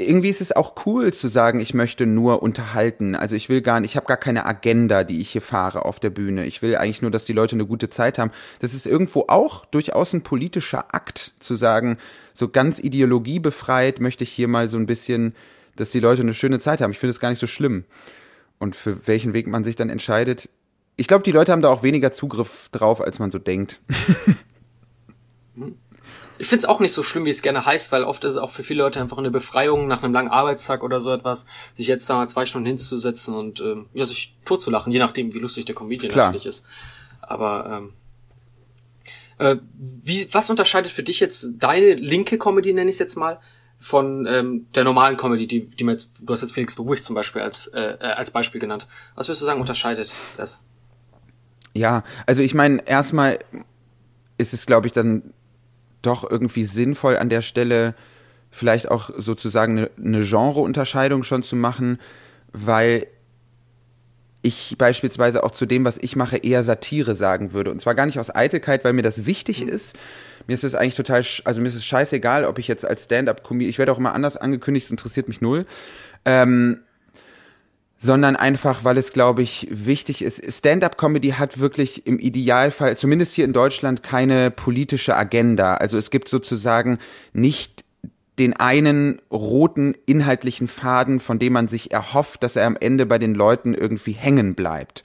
irgendwie 0.00 0.28
ist 0.28 0.40
es 0.40 0.52
auch 0.52 0.86
cool 0.86 1.12
zu 1.12 1.26
sagen, 1.26 1.58
ich 1.58 1.74
möchte 1.74 2.06
nur 2.06 2.40
unterhalten. 2.40 3.16
Also 3.16 3.34
ich 3.34 3.48
will 3.48 3.60
gar 3.62 3.80
nicht, 3.80 3.90
ich 3.90 3.96
habe 3.96 4.06
gar 4.06 4.16
keine 4.16 4.46
Agenda, 4.46 5.02
die 5.02 5.20
ich 5.20 5.30
hier 5.30 5.42
fahre 5.42 5.84
auf 5.84 5.98
der 5.98 6.10
Bühne. 6.10 6.46
Ich 6.46 6.62
will 6.62 6.76
eigentlich 6.76 7.02
nur, 7.02 7.10
dass 7.10 7.24
die 7.24 7.32
Leute 7.32 7.56
eine 7.56 7.66
gute 7.66 7.90
Zeit 7.90 8.16
haben. 8.18 8.30
Das 8.60 8.74
ist 8.74 8.86
irgendwo 8.86 9.24
auch 9.26 9.64
durchaus 9.66 10.12
ein 10.12 10.22
politischer 10.22 10.94
Akt, 10.94 11.32
zu 11.40 11.56
sagen, 11.56 11.98
so 12.32 12.48
ganz 12.48 12.78
ideologiebefreit 12.78 14.00
möchte 14.00 14.22
ich 14.22 14.30
hier 14.30 14.46
mal 14.46 14.68
so 14.68 14.78
ein 14.78 14.86
bisschen, 14.86 15.34
dass 15.74 15.90
die 15.90 16.00
Leute 16.00 16.22
eine 16.22 16.34
schöne 16.34 16.60
Zeit 16.60 16.80
haben. 16.80 16.92
Ich 16.92 16.98
finde 17.00 17.10
es 17.10 17.20
gar 17.20 17.30
nicht 17.30 17.40
so 17.40 17.48
schlimm. 17.48 17.84
Und 18.60 18.76
für 18.76 19.06
welchen 19.08 19.32
Weg 19.32 19.48
man 19.48 19.64
sich 19.64 19.74
dann 19.74 19.90
entscheidet. 19.90 20.48
Ich 20.94 21.08
glaube, 21.08 21.24
die 21.24 21.32
Leute 21.32 21.50
haben 21.50 21.62
da 21.62 21.70
auch 21.70 21.82
weniger 21.82 22.12
Zugriff 22.12 22.68
drauf, 22.70 23.00
als 23.00 23.18
man 23.18 23.32
so 23.32 23.38
denkt. 23.40 23.80
Ich 26.38 26.46
find's 26.46 26.64
auch 26.64 26.80
nicht 26.80 26.92
so 26.92 27.02
schlimm, 27.02 27.24
wie 27.24 27.30
es 27.30 27.42
gerne 27.42 27.66
heißt, 27.66 27.90
weil 27.92 28.04
oft 28.04 28.24
ist 28.24 28.32
es 28.32 28.36
auch 28.36 28.50
für 28.50 28.62
viele 28.62 28.82
Leute 28.82 29.00
einfach 29.00 29.18
eine 29.18 29.30
Befreiung 29.30 29.88
nach 29.88 30.02
einem 30.02 30.12
langen 30.12 30.30
Arbeitstag 30.30 30.82
oder 30.82 31.00
so 31.00 31.12
etwas, 31.12 31.46
sich 31.74 31.86
jetzt 31.86 32.08
da 32.08 32.14
mal 32.14 32.28
zwei 32.28 32.46
Stunden 32.46 32.66
hinzusetzen 32.66 33.34
und 33.34 33.60
ähm, 33.60 33.86
ja, 33.94 34.04
sich 34.04 34.36
totzulachen, 34.44 34.92
je 34.92 34.98
nachdem, 34.98 35.34
wie 35.34 35.38
lustig 35.38 35.64
der 35.64 35.74
Comedian 35.74 36.12
Klar. 36.12 36.26
natürlich 36.26 36.46
ist. 36.46 36.64
Aber 37.20 37.68
ähm, 37.70 37.92
äh, 39.38 39.56
wie, 39.74 40.28
was 40.32 40.50
unterscheidet 40.50 40.90
für 40.90 41.02
dich 41.02 41.20
jetzt 41.20 41.50
deine 41.58 41.94
linke 41.94 42.38
Comedy, 42.38 42.72
nenne 42.72 42.90
ich 42.90 42.94
es 42.94 43.00
jetzt 43.00 43.16
mal, 43.16 43.40
von 43.78 44.26
ähm, 44.26 44.66
der 44.74 44.84
normalen 44.84 45.16
Comedy, 45.16 45.46
die, 45.46 45.68
die 45.68 45.84
man 45.84 45.94
jetzt, 45.94 46.10
du 46.22 46.32
hast 46.32 46.40
jetzt 46.42 46.52
Felix 46.52 46.78
Ruhig 46.78 47.02
zum 47.02 47.14
Beispiel 47.14 47.42
als, 47.42 47.68
äh, 47.68 47.96
äh, 48.00 48.12
als 48.12 48.30
Beispiel 48.30 48.60
genannt. 48.60 48.88
Was 49.14 49.28
würdest 49.28 49.42
du 49.42 49.46
sagen, 49.46 49.60
unterscheidet 49.60 50.14
das? 50.36 50.60
Ja, 51.74 52.02
also 52.26 52.42
ich 52.42 52.54
meine, 52.54 52.84
erstmal 52.86 53.38
ist 54.36 54.52
es, 54.52 54.66
glaube 54.66 54.88
ich, 54.88 54.92
dann 54.92 55.32
doch 56.08 56.28
irgendwie 56.28 56.64
sinnvoll 56.64 57.16
an 57.16 57.28
der 57.28 57.42
Stelle 57.42 57.94
vielleicht 58.50 58.90
auch 58.90 59.10
sozusagen 59.16 59.78
eine, 59.78 59.90
eine 59.98 60.24
Genreunterscheidung 60.24 61.22
schon 61.22 61.42
zu 61.42 61.54
machen, 61.54 61.98
weil 62.52 63.06
ich 64.40 64.76
beispielsweise 64.78 65.44
auch 65.44 65.50
zu 65.50 65.66
dem, 65.66 65.84
was 65.84 65.98
ich 65.98 66.16
mache, 66.16 66.38
eher 66.38 66.62
Satire 66.62 67.14
sagen 67.14 67.52
würde. 67.52 67.70
Und 67.70 67.80
zwar 67.80 67.94
gar 67.94 68.06
nicht 68.06 68.18
aus 68.18 68.34
Eitelkeit, 68.34 68.84
weil 68.84 68.92
mir 68.92 69.02
das 69.02 69.26
wichtig 69.26 69.62
mhm. 69.62 69.68
ist. 69.68 69.96
Mir 70.46 70.54
ist 70.54 70.64
es 70.64 70.74
eigentlich 70.74 70.94
total, 70.94 71.22
also 71.44 71.60
mir 71.60 71.68
ist 71.68 71.74
es 71.74 71.84
scheißegal, 71.84 72.44
ob 72.44 72.58
ich 72.58 72.68
jetzt 72.68 72.86
als 72.86 73.04
Stand-up-Comedian, 73.04 73.68
ich 73.68 73.78
werde 73.78 73.92
auch 73.92 73.98
immer 73.98 74.14
anders 74.14 74.36
angekündigt, 74.36 74.86
es 74.86 74.90
interessiert 74.90 75.28
mich 75.28 75.40
null. 75.40 75.66
Ähm, 76.24 76.80
sondern 77.98 78.36
einfach, 78.36 78.84
weil 78.84 78.96
es, 78.96 79.12
glaube 79.12 79.42
ich, 79.42 79.66
wichtig 79.70 80.22
ist. 80.22 80.42
Stand-up-Comedy 80.58 81.30
hat 81.30 81.58
wirklich 81.58 82.06
im 82.06 82.18
Idealfall, 82.18 82.96
zumindest 82.96 83.34
hier 83.34 83.44
in 83.44 83.52
Deutschland, 83.52 84.02
keine 84.02 84.50
politische 84.50 85.16
Agenda. 85.16 85.74
Also 85.74 85.98
es 85.98 86.10
gibt 86.10 86.28
sozusagen 86.28 86.98
nicht 87.32 87.84
den 88.38 88.54
einen 88.54 89.20
roten 89.32 89.96
inhaltlichen 90.06 90.68
Faden, 90.68 91.18
von 91.18 91.40
dem 91.40 91.54
man 91.54 91.66
sich 91.66 91.90
erhofft, 91.90 92.44
dass 92.44 92.54
er 92.54 92.66
am 92.66 92.76
Ende 92.78 93.04
bei 93.04 93.18
den 93.18 93.34
Leuten 93.34 93.74
irgendwie 93.74 94.12
hängen 94.12 94.54
bleibt. 94.54 95.02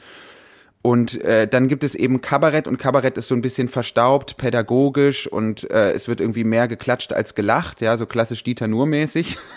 Und 0.83 1.21
äh, 1.21 1.47
dann 1.47 1.69
gibt 1.69 1.83
es 1.85 1.95
eben 1.95 2.19
Kabarett 2.21 2.67
und 2.67 2.77
Kabarett 2.77 3.17
ist 3.17 3.29
so 3.29 3.35
ein 3.35 3.41
bisschen 3.41 3.69
verstaubt, 3.69 4.35
pädagogisch 4.37 5.27
und 5.27 5.69
äh, 5.71 5.93
es 5.93 6.09
wird 6.09 6.19
irgendwie 6.19 6.43
mehr 6.43 6.67
geklatscht 6.67 7.13
als 7.13 7.35
gelacht, 7.35 7.79
ja, 7.79 7.97
so 7.97 8.05
klassisch 8.05 8.43
Dieter 8.43 8.67
Nur-mäßig. 8.67 9.37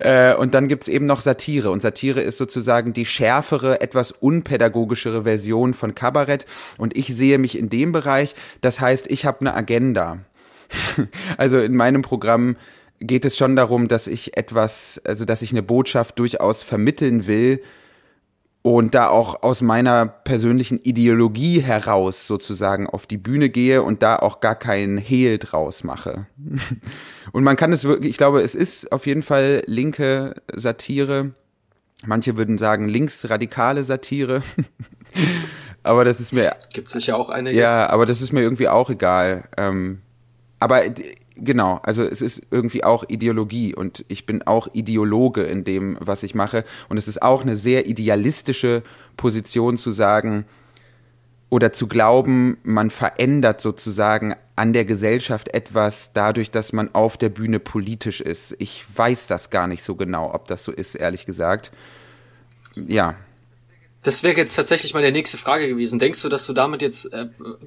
Äh, 0.00 0.34
und 0.34 0.54
dann 0.54 0.66
gibt's 0.66 0.88
eben 0.88 1.06
noch 1.06 1.20
Satire. 1.20 1.70
Und 1.70 1.80
Satire 1.82 2.20
ist 2.20 2.38
sozusagen 2.38 2.92
die 2.92 3.06
schärfere, 3.06 3.80
etwas 3.80 4.12
unpädagogischere 4.12 5.22
Version 5.22 5.74
von 5.74 5.94
Kabarett. 5.94 6.46
Und 6.78 6.96
ich 6.96 7.14
sehe 7.14 7.38
mich 7.38 7.56
in 7.56 7.68
dem 7.68 7.92
Bereich. 7.92 8.34
Das 8.60 8.80
heißt, 8.80 9.06
ich 9.10 9.26
habe 9.26 9.40
eine 9.40 9.54
Agenda. 9.54 10.18
also 11.36 11.58
in 11.58 11.76
meinem 11.76 12.02
Programm 12.02 12.56
geht 13.00 13.24
es 13.24 13.36
schon 13.36 13.56
darum, 13.56 13.88
dass 13.88 14.06
ich 14.06 14.36
etwas, 14.36 15.00
also 15.04 15.24
dass 15.24 15.42
ich 15.42 15.52
eine 15.52 15.62
Botschaft 15.62 16.18
durchaus 16.18 16.62
vermitteln 16.62 17.26
will, 17.26 17.62
und 18.62 18.94
da 18.94 19.08
auch 19.08 19.42
aus 19.42 19.62
meiner 19.62 20.06
persönlichen 20.06 20.78
Ideologie 20.82 21.60
heraus 21.60 22.26
sozusagen 22.26 22.86
auf 22.86 23.06
die 23.06 23.16
Bühne 23.16 23.48
gehe 23.48 23.82
und 23.82 24.02
da 24.02 24.16
auch 24.16 24.40
gar 24.40 24.54
keinen 24.54 24.98
Hehl 24.98 25.38
draus 25.38 25.82
mache. 25.82 26.26
und 27.32 27.42
man 27.42 27.56
kann 27.56 27.72
es 27.72 27.84
wirklich, 27.84 28.10
ich 28.10 28.18
glaube, 28.18 28.42
es 28.42 28.54
ist 28.54 28.92
auf 28.92 29.06
jeden 29.06 29.22
Fall 29.22 29.62
linke 29.66 30.34
Satire. 30.52 31.30
Manche 32.04 32.36
würden 32.36 32.58
sagen 32.58 32.88
linksradikale 32.88 33.84
Satire. 33.84 34.42
aber 35.82 36.04
das 36.04 36.20
ist 36.20 36.32
mir. 36.32 36.54
Gibt 36.72 36.88
sicher 36.88 37.16
auch 37.16 37.30
eine. 37.30 37.52
Ja, 37.52 37.88
aber 37.88 38.04
das 38.04 38.20
ist 38.20 38.32
mir 38.32 38.42
irgendwie 38.42 38.68
auch 38.68 38.90
egal. 38.90 39.44
Ähm, 39.56 40.02
aber 40.58 40.82
genau, 41.40 41.80
also 41.82 42.02
es 42.04 42.22
ist 42.22 42.42
irgendwie 42.50 42.84
auch 42.84 43.04
Ideologie 43.08 43.74
und 43.74 44.04
ich 44.08 44.26
bin 44.26 44.42
auch 44.42 44.68
Ideologe 44.72 45.42
in 45.42 45.64
dem, 45.64 45.96
was 46.00 46.22
ich 46.22 46.34
mache. 46.34 46.64
Und 46.88 46.96
es 46.96 47.08
ist 47.08 47.22
auch 47.22 47.42
eine 47.42 47.56
sehr 47.56 47.86
idealistische 47.86 48.82
Position 49.16 49.76
zu 49.76 49.90
sagen 49.90 50.44
oder 51.50 51.72
zu 51.72 51.88
glauben, 51.88 52.58
man 52.62 52.90
verändert 52.90 53.60
sozusagen 53.60 54.34
an 54.54 54.72
der 54.72 54.84
Gesellschaft 54.84 55.52
etwas 55.52 56.12
dadurch, 56.12 56.50
dass 56.50 56.72
man 56.72 56.94
auf 56.94 57.16
der 57.16 57.28
Bühne 57.28 57.58
politisch 57.58 58.20
ist. 58.20 58.54
Ich 58.58 58.84
weiß 58.94 59.26
das 59.26 59.50
gar 59.50 59.66
nicht 59.66 59.82
so 59.82 59.96
genau, 59.96 60.32
ob 60.32 60.46
das 60.46 60.64
so 60.64 60.70
ist, 60.70 60.94
ehrlich 60.94 61.26
gesagt. 61.26 61.72
Ja. 62.76 63.16
Das 64.02 64.22
wäre 64.22 64.36
jetzt 64.36 64.54
tatsächlich 64.54 64.94
meine 64.94 65.12
nächste 65.12 65.36
Frage 65.36 65.68
gewesen. 65.68 65.98
Denkst 65.98 66.22
du, 66.22 66.28
dass 66.28 66.46
du 66.46 66.54
damit 66.54 66.80
jetzt 66.80 67.12
äh, 67.12 67.26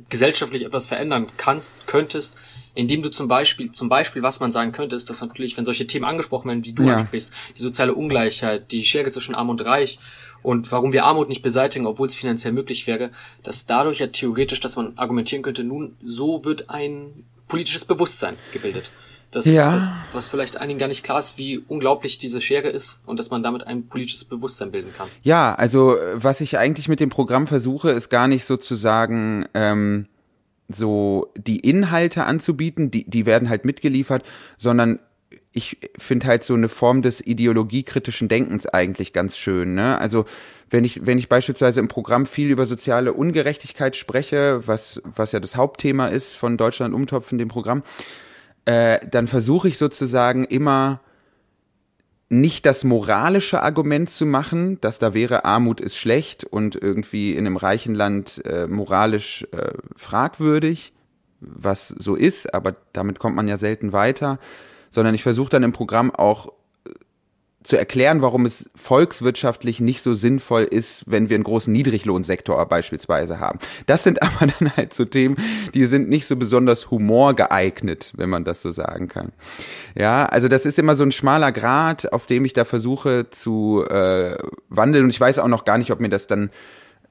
gesellschaftlich 0.09 0.63
etwas 0.63 0.87
verändern 0.87 1.31
kannst, 1.37 1.75
könntest, 1.85 2.37
indem 2.73 3.03
du 3.03 3.09
zum 3.09 3.27
Beispiel, 3.27 3.71
zum 3.71 3.87
Beispiel, 3.87 4.23
was 4.23 4.39
man 4.39 4.51
sagen 4.51 4.71
könnte, 4.71 4.95
ist, 4.95 5.09
dass 5.09 5.21
natürlich, 5.21 5.57
wenn 5.57 5.65
solche 5.65 5.85
Themen 5.85 6.05
angesprochen 6.05 6.47
werden, 6.47 6.63
die 6.63 6.73
du 6.73 6.83
ja. 6.83 6.93
ansprichst, 6.93 7.31
die 7.55 7.61
soziale 7.61 7.93
Ungleichheit, 7.93 8.71
die 8.71 8.83
Schere 8.83 9.11
zwischen 9.11 9.35
Arm 9.35 9.49
und 9.49 9.63
Reich 9.63 9.99
und 10.41 10.71
warum 10.71 10.91
wir 10.91 11.05
Armut 11.05 11.29
nicht 11.29 11.43
beseitigen, 11.43 11.85
obwohl 11.85 12.07
es 12.07 12.15
finanziell 12.15 12.51
möglich 12.53 12.87
wäre, 12.87 13.11
dass 13.43 13.65
dadurch 13.67 13.99
ja 13.99 14.07
theoretisch, 14.07 14.59
dass 14.59 14.75
man 14.75 14.97
argumentieren 14.97 15.43
könnte, 15.43 15.63
nun, 15.63 15.95
so 16.03 16.43
wird 16.43 16.69
ein 16.69 17.25
politisches 17.47 17.85
Bewusstsein 17.85 18.35
gebildet. 18.51 18.91
Das, 19.33 19.45
ja. 19.45 19.71
das, 19.71 19.89
was 20.11 20.27
vielleicht 20.27 20.57
einigen 20.57 20.79
gar 20.79 20.87
nicht 20.87 21.03
klar 21.03 21.19
ist, 21.19 21.37
wie 21.37 21.57
unglaublich 21.67 22.17
diese 22.17 22.39
Schere 22.39 22.69
ist 22.69 23.01
und 23.05 23.19
dass 23.19 23.29
man 23.31 23.41
damit 23.41 23.65
ein 23.65 23.87
politisches 23.87 24.25
Bewusstsein 24.25 24.71
bilden 24.71 24.93
kann. 24.95 25.09
Ja, 25.23 25.55
also 25.55 25.97
was 26.13 26.39
ich 26.39 26.57
eigentlich 26.57 26.87
mit 26.87 26.99
dem 26.99 27.09
Programm 27.09 27.47
versuche, 27.47 27.91
ist 27.91 28.09
gar 28.09 28.27
nicht 28.27 28.45
sozusagen 28.45 29.45
ähm, 29.53 30.07
so 30.67 31.31
die 31.35 31.59
Inhalte 31.59 32.25
anzubieten, 32.25 32.91
die, 32.91 33.09
die 33.09 33.25
werden 33.25 33.49
halt 33.49 33.65
mitgeliefert, 33.65 34.23
sondern 34.57 34.99
ich 35.51 35.77
finde 35.97 36.27
halt 36.27 36.43
so 36.43 36.55
eine 36.55 36.67
Form 36.69 37.01
des 37.01 37.21
ideologiekritischen 37.25 38.27
Denkens 38.27 38.65
eigentlich 38.65 39.13
ganz 39.13 39.37
schön. 39.37 39.75
Ne? 39.75 39.97
Also 39.99 40.25
wenn 40.69 40.83
ich, 40.83 41.05
wenn 41.05 41.19
ich 41.19 41.29
beispielsweise 41.29 41.79
im 41.79 41.87
Programm 41.87 42.25
viel 42.25 42.49
über 42.49 42.65
soziale 42.65 43.13
Ungerechtigkeit 43.13 43.95
spreche, 43.95 44.61
was, 44.65 45.01
was 45.03 45.31
ja 45.31 45.39
das 45.39 45.55
Hauptthema 45.55 46.07
ist 46.07 46.35
von 46.35 46.57
Deutschland 46.57 46.95
umtopfen, 46.95 47.37
dem 47.37 47.49
Programm, 47.49 47.83
äh, 48.65 49.05
dann 49.07 49.27
versuche 49.27 49.67
ich 49.67 49.77
sozusagen 49.77 50.45
immer 50.45 51.01
nicht 52.29 52.65
das 52.65 52.83
moralische 52.83 53.61
Argument 53.61 54.09
zu 54.09 54.25
machen, 54.25 54.81
dass 54.81 54.97
da 54.97 55.13
wäre, 55.13 55.45
Armut 55.45 55.79
ist 55.79 55.97
schlecht 55.97 56.43
und 56.43 56.75
irgendwie 56.75 57.33
in 57.33 57.45
einem 57.45 57.57
reichen 57.57 57.93
Land 57.93 58.43
äh, 58.45 58.65
moralisch 58.67 59.45
äh, 59.51 59.73
fragwürdig, 59.95 60.93
was 61.39 61.89
so 61.89 62.15
ist, 62.15 62.53
aber 62.53 62.75
damit 62.93 63.19
kommt 63.19 63.35
man 63.35 63.47
ja 63.47 63.57
selten 63.57 63.93
weiter, 63.93 64.39
sondern 64.89 65.13
ich 65.13 65.23
versuche 65.23 65.49
dann 65.49 65.63
im 65.63 65.73
Programm 65.73 66.09
auch 66.11 66.51
zu 67.63 67.77
erklären, 67.77 68.21
warum 68.21 68.45
es 68.45 68.69
volkswirtschaftlich 68.75 69.79
nicht 69.79 70.01
so 70.01 70.13
sinnvoll 70.13 70.63
ist, 70.63 71.03
wenn 71.05 71.29
wir 71.29 71.35
einen 71.35 71.43
großen 71.43 71.71
Niedriglohnsektor 71.71 72.65
beispielsweise 72.67 73.39
haben. 73.39 73.59
Das 73.85 74.03
sind 74.03 74.21
aber 74.21 74.47
dann 74.47 74.75
halt 74.75 74.93
so 74.93 75.05
Themen, 75.05 75.37
die 75.73 75.85
sind 75.85 76.09
nicht 76.09 76.25
so 76.25 76.35
besonders 76.35 76.91
humorgeeignet, 76.91 78.13
wenn 78.15 78.29
man 78.29 78.43
das 78.43 78.61
so 78.61 78.71
sagen 78.71 79.07
kann. 79.07 79.31
Ja, 79.95 80.25
also 80.25 80.47
das 80.47 80.65
ist 80.65 80.79
immer 80.79 80.95
so 80.95 81.03
ein 81.03 81.11
schmaler 81.11 81.51
Grad, 81.51 82.11
auf 82.11 82.25
dem 82.25 82.45
ich 82.45 82.53
da 82.53 82.65
versuche 82.65 83.29
zu 83.29 83.85
äh, 83.89 84.37
wandeln 84.69 85.05
und 85.05 85.09
ich 85.09 85.19
weiß 85.19 85.39
auch 85.39 85.47
noch 85.47 85.65
gar 85.65 85.77
nicht, 85.77 85.91
ob 85.91 86.01
mir 86.01 86.09
das 86.09 86.27
dann 86.27 86.49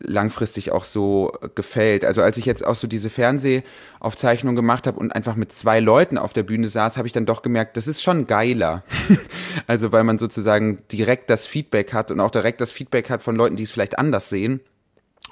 langfristig 0.04 0.73
auch 0.73 0.85
so 0.85 1.32
gefällt. 1.54 2.04
Also 2.04 2.23
als 2.23 2.37
ich 2.37 2.44
jetzt 2.44 2.64
auch 2.64 2.75
so 2.75 2.87
diese 2.87 3.11
Fernsehaufzeichnung 3.11 4.56
gemacht 4.56 4.87
habe 4.87 4.99
und 4.99 5.12
einfach 5.12 5.37
mit 5.37 5.52
zwei 5.52 5.80
Leuten 5.80 6.18
auf 6.18 6.32
der 6.32 6.42
Bühne 6.42 6.68
saß, 6.68 6.97
habe 6.97 7.06
ich 7.06 7.12
dann 7.12 7.26
doch 7.26 7.42
gemerkt, 7.42 7.76
das 7.76 7.87
ist 7.87 8.02
schon 8.02 8.26
geiler. 8.26 8.82
also 9.66 9.92
weil 9.92 10.04
man 10.04 10.18
sozusagen 10.18 10.82
direkt 10.90 11.30
das 11.30 11.47
Feedback 11.47 11.92
hat 11.92 12.11
und 12.11 12.21
auch 12.21 12.30
direkt 12.30 12.61
das 12.61 12.73
Feedback 12.73 13.11
hat 13.11 13.23
von 13.23 13.37
Leuten, 13.37 13.56
die 13.56 13.64
es 13.64 13.71
vielleicht 13.71 13.99
anders 13.99 14.28
sehen. 14.28 14.61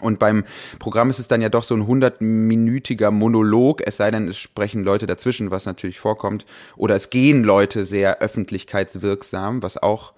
Und 0.00 0.18
beim 0.18 0.44
Programm 0.78 1.10
ist 1.10 1.18
es 1.18 1.28
dann 1.28 1.42
ja 1.42 1.48
doch 1.48 1.62
so 1.62 1.74
ein 1.74 1.86
hundertminütiger 1.86 3.10
Monolog, 3.10 3.82
es 3.86 3.98
sei 3.98 4.10
denn, 4.10 4.28
es 4.28 4.38
sprechen 4.38 4.82
Leute 4.82 5.06
dazwischen, 5.06 5.50
was 5.50 5.66
natürlich 5.66 6.00
vorkommt. 6.00 6.46
Oder 6.76 6.94
es 6.94 7.10
gehen 7.10 7.44
Leute 7.44 7.84
sehr 7.84 8.20
öffentlichkeitswirksam, 8.20 9.62
was 9.62 9.76
auch 9.76 10.14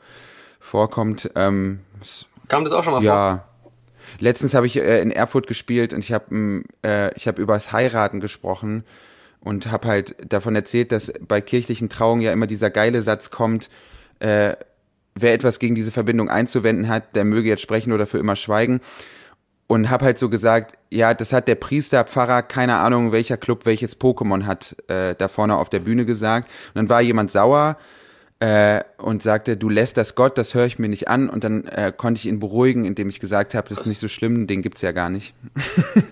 vorkommt. 0.61 1.31
Ähm, 1.35 1.81
Kam 2.49 2.65
das 2.65 2.73
auch 2.73 2.85
schon 2.85 2.93
mal 2.93 3.03
ja, 3.03 3.13
vor? 3.13 3.19
Ja, 3.19 3.45
Letztens 4.19 4.55
habe 4.55 4.67
ich 4.67 4.77
äh, 4.77 5.01
in 5.01 5.11
Erfurt 5.11 5.47
gespielt 5.47 5.93
und 5.93 6.01
ich 6.01 6.13
habe 6.13 6.35
mm, 6.35 6.65
äh, 6.85 7.15
ich 7.15 7.29
habe 7.29 7.41
übers 7.41 7.73
Heiraten 7.73 8.21
gesprochen 8.21 8.85
und 9.41 9.71
habe 9.71 9.89
halt 9.89 10.17
davon 10.33 10.55
erzählt, 10.55 10.93
dass 10.93 11.13
bei 11.21 11.41
kirchlichen 11.41 11.89
Trauungen 11.89 12.23
ja 12.23 12.33
immer 12.33 12.47
dieser 12.47 12.71
geile 12.71 13.03
Satz 13.03 13.31
kommt, 13.31 13.69
äh, 14.21 14.55
wer 15.15 15.35
etwas 15.35 15.59
gegen 15.59 15.75
diese 15.75 15.91
Verbindung 15.91 16.31
einzuwenden 16.31 16.89
hat, 16.89 17.17
der 17.17 17.25
möge 17.25 17.49
jetzt 17.49 17.63
sprechen 17.63 17.93
oder 17.93 18.07
für 18.07 18.19
immer 18.19 18.37
schweigen. 18.37 18.81
Und 19.67 19.89
habe 19.89 20.05
halt 20.05 20.19
so 20.19 20.29
gesagt, 20.29 20.79
ja, 20.91 21.15
das 21.15 21.33
hat 21.33 21.49
der 21.49 21.55
Priester, 21.55 22.05
Pfarrer, 22.05 22.43
keine 22.43 22.77
Ahnung, 22.79 23.11
welcher 23.11 23.39
Club 23.39 23.65
welches 23.65 23.99
Pokémon 23.99 24.45
hat, 24.45 24.77
äh, 24.89 25.15
da 25.15 25.29
vorne 25.29 25.57
auf 25.57 25.71
der 25.71 25.79
Bühne 25.79 26.05
gesagt. 26.05 26.49
Und 26.69 26.77
dann 26.77 26.89
war 26.89 27.01
jemand 27.01 27.31
sauer 27.31 27.79
äh, 28.43 28.83
und 28.97 29.23
sagte, 29.23 29.57
du 29.57 29.69
lässt 29.69 29.97
das 29.97 30.17
Gott, 30.17 30.37
das 30.37 30.53
höre 30.53 30.67
ich 30.67 30.81
mir 30.81 30.89
nicht 30.89 31.07
an. 31.07 31.31
Und 31.31 31.45
dann 31.45 31.65
äh, 31.69 31.93
konnte 31.97 32.19
ich 32.19 32.27
ihn 32.27 32.41
beruhigen, 32.41 32.85
indem 32.85 33.09
ich 33.09 33.21
gesagt 33.21 33.55
habe, 33.55 33.69
das 33.69 33.83
ist 33.83 33.87
nicht 33.87 34.01
so 34.01 34.09
schlimm, 34.09 34.49
den 34.49 34.63
gibt's 34.63 34.83
ja 34.83 34.91
gar 34.91 35.11
nicht. 35.11 35.33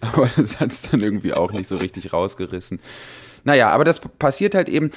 aber 0.00 0.30
das 0.36 0.60
hat's 0.60 0.88
dann 0.90 1.02
irgendwie 1.02 1.34
auch 1.34 1.52
nicht 1.52 1.68
so 1.68 1.76
richtig 1.76 2.14
rausgerissen. 2.14 2.80
Naja, 3.44 3.68
aber 3.68 3.84
das 3.84 4.00
passiert 4.00 4.54
halt 4.54 4.70
eben. 4.70 4.90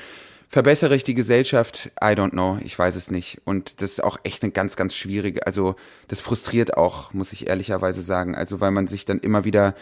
Verbessere 0.48 0.96
ich 0.96 1.04
die 1.04 1.16
Gesellschaft? 1.16 1.92
I 2.02 2.16
don't 2.16 2.30
know, 2.30 2.58
ich 2.64 2.80
weiß 2.80 2.96
es 2.96 3.12
nicht. 3.12 3.42
Und 3.44 3.82
das 3.82 3.92
ist 3.92 4.04
auch 4.06 4.20
echt 4.24 4.44
eine 4.44 4.54
ganz, 4.54 4.78
ganz 4.78 4.96
schwierige, 4.96 5.46
also 5.46 5.76
das 6.08 6.22
frustriert 6.22 6.78
auch, 6.78 7.12
muss 7.12 7.34
ich 7.34 7.48
ehrlicherweise 7.48 8.02
sagen. 8.02 8.36
Also 8.36 8.62
weil 8.62 8.72
man 8.72 8.88
sich 8.88 9.04
dann 9.04 9.20
immer 9.20 9.44
wieder 9.44 9.76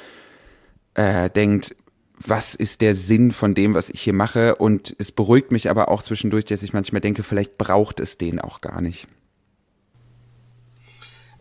äh, 0.96 1.30
denkt, 1.30 1.76
was 2.20 2.56
ist 2.56 2.82
der 2.82 2.96
Sinn 2.96 3.32
von 3.32 3.54
dem, 3.56 3.74
was 3.74 3.90
ich 3.90 4.02
hier 4.02 4.14
mache? 4.14 4.56
Und 4.56 4.96
es 5.00 5.12
beruhigt 5.12 5.52
mich 5.52 5.70
aber 5.70 5.90
auch 5.90 6.04
zwischendurch, 6.04 6.46
dass 6.46 6.64
ich 6.64 6.74
manchmal 6.74 7.02
denke, 7.02 7.24
vielleicht 7.24 7.58
braucht 7.58 8.00
es 8.00 8.18
den 8.18 8.40
auch 8.40 8.62
gar 8.62 8.82
nicht. 8.82 9.08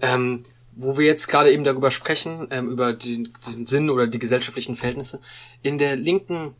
Ähm, 0.00 0.44
wo 0.74 0.98
wir 0.98 1.06
jetzt 1.06 1.28
gerade 1.28 1.52
eben 1.52 1.64
darüber 1.64 1.90
sprechen, 1.90 2.48
ähm, 2.50 2.68
über 2.68 2.92
den, 2.92 3.32
diesen 3.46 3.66
Sinn 3.66 3.90
oder 3.90 4.06
die 4.06 4.18
gesellschaftlichen 4.18 4.74
Verhältnisse, 4.74 5.20
in 5.62 5.78
der 5.78 5.96
linken 5.96 6.54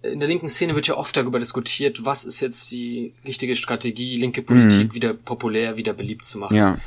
in 0.00 0.20
der 0.20 0.28
linken 0.28 0.48
Szene 0.48 0.76
wird 0.76 0.86
ja 0.86 0.96
oft 0.96 1.16
darüber 1.16 1.40
diskutiert, 1.40 2.04
was 2.04 2.24
ist 2.24 2.38
jetzt 2.38 2.70
die 2.70 3.14
richtige 3.24 3.56
Strategie, 3.56 4.16
linke 4.18 4.42
Politik 4.42 4.90
mhm. 4.90 4.94
wieder 4.94 5.12
populär, 5.12 5.76
wieder 5.76 5.92
beliebt 5.92 6.24
zu 6.24 6.38
machen. 6.38 6.56
Ja. 6.56 6.78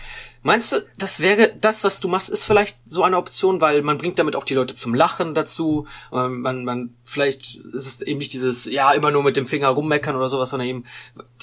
Meinst 0.44 0.72
du, 0.72 0.78
das 0.98 1.20
wäre 1.20 1.54
das, 1.62 1.84
was 1.84 2.00
du 2.00 2.08
machst, 2.08 2.32
ist 2.32 2.46
vielleicht 2.46 2.80
so 2.88 3.04
eine 3.04 3.18
Option, 3.18 3.62
weil 3.62 3.84
man 3.84 4.00
bringt 4.00 4.18
damit 4.18 4.36
auch 4.36 4.44
die 4.44 4.56
Leute 4.56 4.74
zum 4.74 4.96
Lachen 4.96 5.36
dazu. 5.36 5.86
Ähm, 6.12 6.42
man, 6.42 6.66
man, 6.66 6.96
vielleicht 7.04 7.58
ist 7.58 7.86
es 7.86 8.02
eben 8.02 8.18
nicht 8.18 8.34
dieses, 8.34 8.66
ja, 8.66 8.92
immer 8.92 9.12
nur 9.12 9.22
mit 9.22 9.38
dem 9.38 9.46
Finger 9.46 9.68
rummeckern 9.68 10.16
oder 10.16 10.30
sowas, 10.30 10.50
sondern 10.50 10.68
eben 10.68 10.86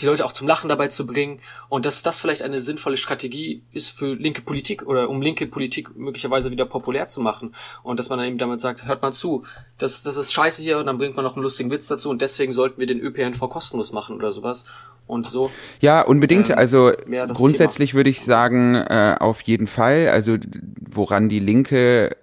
die 0.01 0.07
Leute 0.07 0.25
auch 0.25 0.33
zum 0.33 0.49
Lachen 0.49 0.69
dabei 0.69 0.89
zu 0.89 1.07
bringen. 1.07 1.41
Und 1.69 1.87
dass 1.87 2.03
das 2.03 2.19
vielleicht 2.19 2.43
eine 2.43 2.61
sinnvolle 2.61 2.97
Strategie 2.97 3.63
ist 3.71 3.91
für 3.91 4.15
linke 4.15 4.43
Politik 4.43 4.85
oder 4.85 5.09
um 5.09 5.23
linke 5.23 5.47
Politik 5.47 5.97
möglicherweise 5.97 6.51
wieder 6.51 6.67
populär 6.67 7.07
zu 7.07 7.21
machen. 7.21 7.55
Und 7.85 8.01
dass 8.01 8.09
man 8.09 8.19
dann 8.19 8.27
eben 8.27 8.39
damit 8.39 8.61
sagt, 8.61 8.87
hört 8.87 9.03
mal 9.03 9.13
zu, 9.13 9.45
das, 9.79 10.03
das 10.03 10.17
ist 10.17 10.33
scheiße 10.33 10.61
hier 10.61 10.79
und 10.79 10.87
dann 10.87 10.99
bringt 10.99 11.15
man 11.15 11.25
noch 11.25 11.37
einen 11.37 11.45
lustigen 11.45 11.71
Witz 11.71 11.87
dazu 11.87 12.11
und 12.11 12.21
deswegen 12.21 12.53
sollten 12.53 12.81
wir 12.81 12.87
den 12.89 12.99
ÖPNV 12.99 13.49
kostenlos 13.49 13.93
machen 13.93 14.17
oder 14.17 14.33
sowas 14.33 14.65
und 15.09 15.27
so. 15.27 15.51
Ja, 15.81 16.03
unbedingt. 16.03 16.51
Ähm, 16.51 16.59
also 16.59 16.93
grundsätzlich 17.35 17.91
Thema. 17.91 17.99
würde 17.99 18.11
ich 18.11 18.25
sagen, 18.25 18.77
äh, 18.77 19.17
auf 19.19 19.41
jeden 19.41 19.67
Fall. 19.67 20.09
Also 20.09 20.37
woran 20.79 21.29
die 21.29 21.41
Linke 21.41 22.17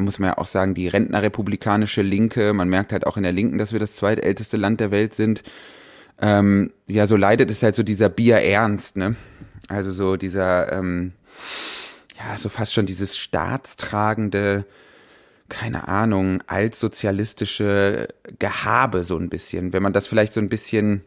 muss 0.00 0.18
man 0.18 0.30
ja 0.30 0.38
auch 0.38 0.46
sagen, 0.46 0.74
die 0.74 0.88
rentnerrepublikanische 0.88 2.02
Linke, 2.02 2.52
man 2.52 2.68
merkt 2.68 2.92
halt 2.92 3.06
auch 3.06 3.16
in 3.16 3.22
der 3.22 3.32
Linken, 3.32 3.58
dass 3.58 3.72
wir 3.72 3.80
das 3.80 3.94
zweitälteste 3.94 4.56
Land 4.56 4.80
der 4.80 4.90
Welt 4.90 5.14
sind. 5.14 5.42
Ähm, 6.20 6.72
ja, 6.86 7.06
so 7.06 7.16
leidet 7.16 7.50
es 7.50 7.62
halt 7.62 7.74
so 7.74 7.82
dieser 7.82 8.08
Bierernst, 8.08 8.96
ne? 8.96 9.16
Also 9.68 9.92
so 9.92 10.16
dieser, 10.16 10.72
ähm, 10.72 11.12
ja, 12.18 12.36
so 12.38 12.48
fast 12.48 12.72
schon 12.72 12.86
dieses 12.86 13.18
staatstragende, 13.18 14.64
keine 15.48 15.88
Ahnung, 15.88 16.42
altsozialistische 16.46 18.08
Gehabe 18.38 19.04
so 19.04 19.16
ein 19.16 19.28
bisschen. 19.28 19.72
Wenn 19.72 19.82
man 19.82 19.92
das 19.92 20.06
vielleicht 20.06 20.32
so 20.32 20.40
ein 20.40 20.48
bisschen 20.48 21.02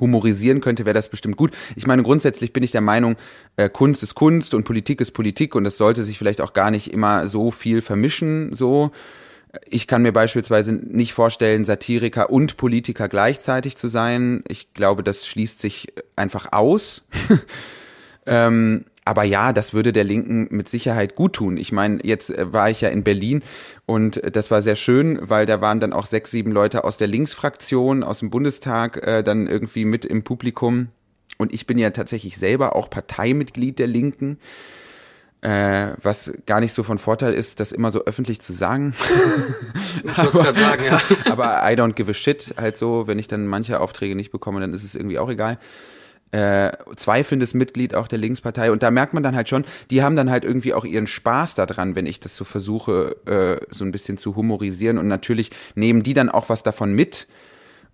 humorisieren 0.00 0.60
könnte, 0.60 0.84
wäre 0.84 0.94
das 0.94 1.08
bestimmt 1.08 1.36
gut. 1.36 1.52
Ich 1.74 1.86
meine, 1.86 2.02
grundsätzlich 2.02 2.52
bin 2.52 2.62
ich 2.62 2.70
der 2.70 2.80
Meinung, 2.80 3.16
äh, 3.56 3.68
Kunst 3.68 4.02
ist 4.02 4.14
Kunst 4.14 4.54
und 4.54 4.64
Politik 4.64 5.00
ist 5.00 5.12
Politik 5.12 5.54
und 5.54 5.66
es 5.66 5.76
sollte 5.76 6.02
sich 6.02 6.18
vielleicht 6.18 6.40
auch 6.40 6.52
gar 6.52 6.70
nicht 6.70 6.92
immer 6.92 7.28
so 7.28 7.50
viel 7.50 7.82
vermischen, 7.82 8.54
so. 8.54 8.90
Ich 9.70 9.86
kann 9.86 10.02
mir 10.02 10.12
beispielsweise 10.12 10.72
nicht 10.72 11.14
vorstellen, 11.14 11.64
Satiriker 11.64 12.28
und 12.28 12.58
Politiker 12.58 13.08
gleichzeitig 13.08 13.76
zu 13.76 13.88
sein. 13.88 14.42
Ich 14.48 14.74
glaube, 14.74 15.02
das 15.02 15.26
schließt 15.26 15.60
sich 15.60 15.94
einfach 16.14 16.52
aus. 16.52 17.06
ähm, 18.26 18.84
aber 19.06 19.22
ja, 19.22 19.52
das 19.52 19.72
würde 19.72 19.92
der 19.92 20.04
Linken 20.04 20.48
mit 20.50 20.68
Sicherheit 20.68 21.14
gut 21.14 21.34
tun. 21.34 21.56
Ich 21.56 21.70
meine, 21.70 22.00
jetzt 22.02 22.30
äh, 22.30 22.52
war 22.52 22.68
ich 22.70 22.80
ja 22.80 22.88
in 22.88 23.04
Berlin 23.04 23.42
und 23.86 24.20
das 24.30 24.50
war 24.50 24.62
sehr 24.62 24.74
schön, 24.74 25.18
weil 25.22 25.46
da 25.46 25.60
waren 25.60 25.78
dann 25.78 25.92
auch 25.92 26.06
sechs, 26.06 26.32
sieben 26.32 26.50
Leute 26.50 26.82
aus 26.82 26.96
der 26.96 27.06
Linksfraktion, 27.06 28.02
aus 28.02 28.18
dem 28.18 28.30
Bundestag, 28.30 28.96
äh, 29.06 29.22
dann 29.22 29.46
irgendwie 29.46 29.84
mit 29.84 30.04
im 30.04 30.24
Publikum. 30.24 30.88
Und 31.38 31.54
ich 31.54 31.66
bin 31.66 31.78
ja 31.78 31.90
tatsächlich 31.90 32.36
selber 32.36 32.74
auch 32.74 32.90
Parteimitglied 32.90 33.78
der 33.78 33.86
Linken. 33.86 34.38
Äh, 35.42 35.92
was 36.02 36.32
gar 36.46 36.58
nicht 36.58 36.74
so 36.74 36.82
von 36.82 36.98
Vorteil 36.98 37.32
ist, 37.32 37.60
das 37.60 37.70
immer 37.70 37.92
so 37.92 38.04
öffentlich 38.06 38.40
zu 38.40 38.52
sagen. 38.52 38.94
ich 40.02 40.18
wollte 40.18 40.38
gerade 40.38 40.58
sagen, 40.58 40.84
ja. 40.84 41.00
aber 41.30 41.62
I 41.62 41.74
don't 41.74 41.92
give 41.92 42.10
a 42.10 42.14
shit, 42.14 42.54
halt 42.56 42.76
so, 42.76 43.06
wenn 43.06 43.20
ich 43.20 43.28
dann 43.28 43.46
manche 43.46 43.80
Aufträge 43.80 44.16
nicht 44.16 44.32
bekomme, 44.32 44.58
dann 44.60 44.74
ist 44.74 44.82
es 44.82 44.96
irgendwie 44.96 45.20
auch 45.20 45.30
egal 45.30 45.58
äh, 46.32 46.72
zweifelndes 46.96 47.54
Mitglied 47.54 47.94
auch 47.94 48.08
der 48.08 48.18
Linkspartei. 48.18 48.70
Und 48.70 48.82
da 48.82 48.90
merkt 48.90 49.14
man 49.14 49.22
dann 49.22 49.36
halt 49.36 49.48
schon, 49.48 49.64
die 49.90 50.02
haben 50.02 50.16
dann 50.16 50.30
halt 50.30 50.44
irgendwie 50.44 50.74
auch 50.74 50.84
ihren 50.84 51.06
Spaß 51.06 51.54
daran, 51.54 51.94
wenn 51.94 52.06
ich 52.06 52.20
das 52.20 52.36
so 52.36 52.44
versuche, 52.44 53.16
äh, 53.26 53.66
so 53.74 53.84
ein 53.84 53.92
bisschen 53.92 54.18
zu 54.18 54.36
humorisieren. 54.36 54.98
Und 54.98 55.08
natürlich 55.08 55.50
nehmen 55.74 56.02
die 56.02 56.14
dann 56.14 56.28
auch 56.28 56.48
was 56.48 56.62
davon 56.62 56.92
mit. 56.92 57.26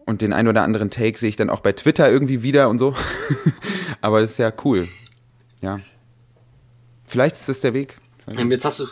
Und 0.05 0.21
den 0.21 0.33
ein 0.33 0.49
oder 0.49 0.63
anderen 0.63 0.91
Take 0.91 1.19
sehe 1.19 1.29
ich 1.29 1.37
dann 1.37 1.51
auch 1.51 1.61
bei 1.61 1.73
Twitter 1.73 2.11
irgendwie 2.11 2.43
wieder 2.43 2.69
und 2.69 2.79
so. 2.79 2.95
Aber 4.01 4.21
das 4.21 4.33
ist 4.33 4.39
ja 4.39 4.53
cool. 4.65 4.89
Ja. 5.61 5.81
Vielleicht 7.05 7.37
ist 7.37 7.49
das 7.49 7.61
der 7.61 7.75
Weg. 7.75 7.97
Ähm, 8.37 8.51
jetzt 8.51 8.65
hast 8.65 8.81
du, 8.81 8.87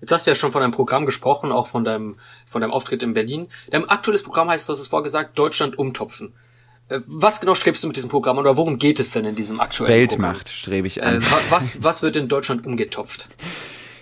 Jetzt 0.00 0.12
hast 0.12 0.26
du 0.26 0.30
ja 0.30 0.34
schon 0.34 0.52
von 0.52 0.60
deinem 0.60 0.72
Programm 0.72 1.06
gesprochen, 1.06 1.50
auch 1.50 1.66
von 1.66 1.84
deinem, 1.84 2.16
von 2.46 2.60
deinem 2.60 2.70
Auftritt 2.70 3.02
in 3.02 3.14
Berlin. 3.14 3.48
Dein 3.70 3.88
aktuelles 3.88 4.22
Programm 4.22 4.48
heißt, 4.48 4.68
du 4.68 4.72
hast 4.72 4.80
es 4.80 4.88
vorgesagt, 4.88 5.38
Deutschland 5.38 5.78
umtopfen. 5.78 6.34
Was 6.88 7.40
genau 7.40 7.54
strebst 7.54 7.84
du 7.84 7.88
mit 7.88 7.96
diesem 7.96 8.08
Programm 8.08 8.38
oder 8.38 8.56
worum 8.56 8.78
geht 8.78 8.98
es 8.98 9.10
denn 9.10 9.24
in 9.24 9.34
diesem 9.34 9.60
aktuellen 9.60 9.92
Weltmacht 9.92 10.20
Programm? 10.20 10.46
strebe 10.46 10.86
ich 10.86 11.02
an. 11.02 11.16
Äh, 11.16 11.26
was, 11.50 11.82
was 11.82 12.02
wird 12.02 12.16
in 12.16 12.28
Deutschland 12.28 12.66
umgetopft? 12.66 13.28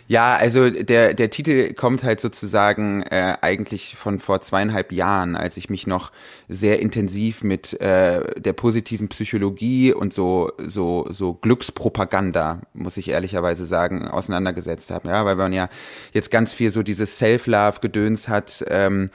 Ja, 0.09 0.37
also 0.37 0.71
der, 0.71 1.14
der 1.14 1.31
Titel 1.31 1.73
kommt 1.75 2.05
halt 2.05 2.21
sozusagen 2.21 3.02
äh, 3.02 3.38
eigentlich 3.40 3.97
von 3.97 4.21
vor 4.21 4.40
zweieinhalb 4.40 4.93
Jahren, 4.93 5.35
als 5.35 5.57
ich 5.57 5.69
mich 5.69 5.88
noch 5.88 6.12
sehr 6.49 6.78
intensiv 6.78 7.43
mit 7.43 7.81
äh, 7.81 8.40
der 8.40 8.52
positiven 8.52 9.09
Psychologie 9.09 9.93
und 9.93 10.12
so, 10.12 10.52
so, 10.64 11.09
so 11.11 11.35
Glückspropaganda, 11.35 12.61
muss 12.73 12.97
ich 12.99 13.09
ehrlicherweise 13.09 13.64
sagen, 13.64 14.07
auseinandergesetzt 14.07 14.93
habe. 14.93 15.09
Ja, 15.09 15.25
weil 15.25 15.35
man 15.35 15.52
ja 15.52 15.69
jetzt 16.12 16.31
ganz 16.31 16.55
viel 16.55 16.71
so 16.71 16.85
dieses 16.85 17.19
Self-Love-Gedöns 17.19 18.28
hat. 18.28 18.64
Ähm, 18.69 19.11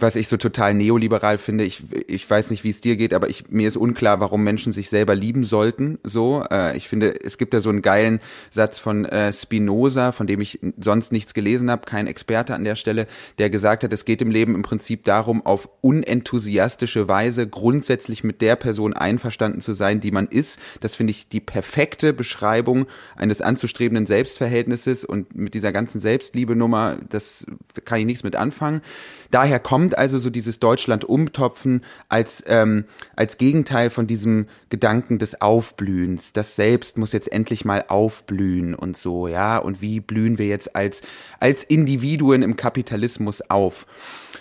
was 0.00 0.16
ich 0.16 0.28
so 0.28 0.36
total 0.36 0.74
neoliberal 0.74 1.38
finde. 1.38 1.64
Ich, 1.64 1.82
ich 2.06 2.28
weiß 2.28 2.50
nicht, 2.50 2.62
wie 2.62 2.70
es 2.70 2.80
dir 2.80 2.96
geht, 2.96 3.12
aber 3.12 3.28
ich, 3.28 3.48
mir 3.50 3.66
ist 3.66 3.76
unklar, 3.76 4.20
warum 4.20 4.44
Menschen 4.44 4.72
sich 4.72 4.88
selber 4.88 5.16
lieben 5.16 5.42
sollten. 5.42 5.98
So, 6.04 6.44
äh, 6.50 6.76
ich 6.76 6.88
finde, 6.88 7.24
es 7.24 7.36
gibt 7.36 7.52
da 7.52 7.60
so 7.60 7.68
einen 7.68 7.82
geilen 7.82 8.20
Satz 8.50 8.78
von 8.78 9.04
äh, 9.04 9.32
Spinoza, 9.32 10.12
von 10.12 10.28
dem 10.28 10.40
ich 10.40 10.60
sonst 10.78 11.10
nichts 11.10 11.34
gelesen 11.34 11.70
habe, 11.70 11.84
kein 11.84 12.06
Experte 12.06 12.54
an 12.54 12.64
der 12.64 12.76
Stelle, 12.76 13.08
der 13.38 13.50
gesagt 13.50 13.82
hat, 13.82 13.92
es 13.92 14.04
geht 14.04 14.22
im 14.22 14.30
Leben 14.30 14.54
im 14.54 14.62
Prinzip 14.62 15.04
darum, 15.04 15.44
auf 15.44 15.68
unenthusiastische 15.80 17.08
Weise 17.08 17.48
grundsätzlich 17.48 18.22
mit 18.22 18.40
der 18.40 18.54
Person 18.54 18.92
einverstanden 18.92 19.60
zu 19.60 19.72
sein, 19.72 20.00
die 20.00 20.12
man 20.12 20.28
ist. 20.28 20.60
Das 20.80 20.94
finde 20.94 21.10
ich 21.10 21.28
die 21.28 21.40
perfekte 21.40 22.12
Beschreibung 22.12 22.86
eines 23.16 23.42
anzustrebenden 23.42 24.06
Selbstverhältnisses 24.06 25.04
und 25.04 25.34
mit 25.34 25.54
dieser 25.54 25.72
ganzen 25.72 26.00
Selbstliebe-Nummer, 26.00 26.98
das 27.08 27.46
kann 27.84 27.98
ich 27.98 28.06
nichts 28.06 28.22
mit 28.22 28.36
anfangen. 28.36 28.82
Daher 29.30 29.58
kommt 29.58 29.87
also 29.96 30.18
so 30.18 30.30
dieses 30.30 30.58
Deutschland 30.58 31.04
umtopfen 31.04 31.84
als, 32.08 32.42
ähm, 32.46 32.84
als 33.16 33.38
Gegenteil 33.38 33.90
von 33.90 34.06
diesem 34.06 34.46
Gedanken 34.68 35.18
des 35.18 35.40
Aufblühens. 35.40 36.32
Das 36.32 36.56
Selbst 36.56 36.98
muss 36.98 37.12
jetzt 37.12 37.30
endlich 37.30 37.64
mal 37.64 37.84
aufblühen 37.88 38.74
und 38.74 38.96
so, 38.96 39.28
ja. 39.28 39.58
Und 39.58 39.80
wie 39.80 40.00
blühen 40.00 40.38
wir 40.38 40.46
jetzt 40.46 40.74
als, 40.74 41.02
als 41.40 41.64
Individuen 41.64 42.42
im 42.42 42.56
Kapitalismus 42.56 43.40
auf? 43.50 43.86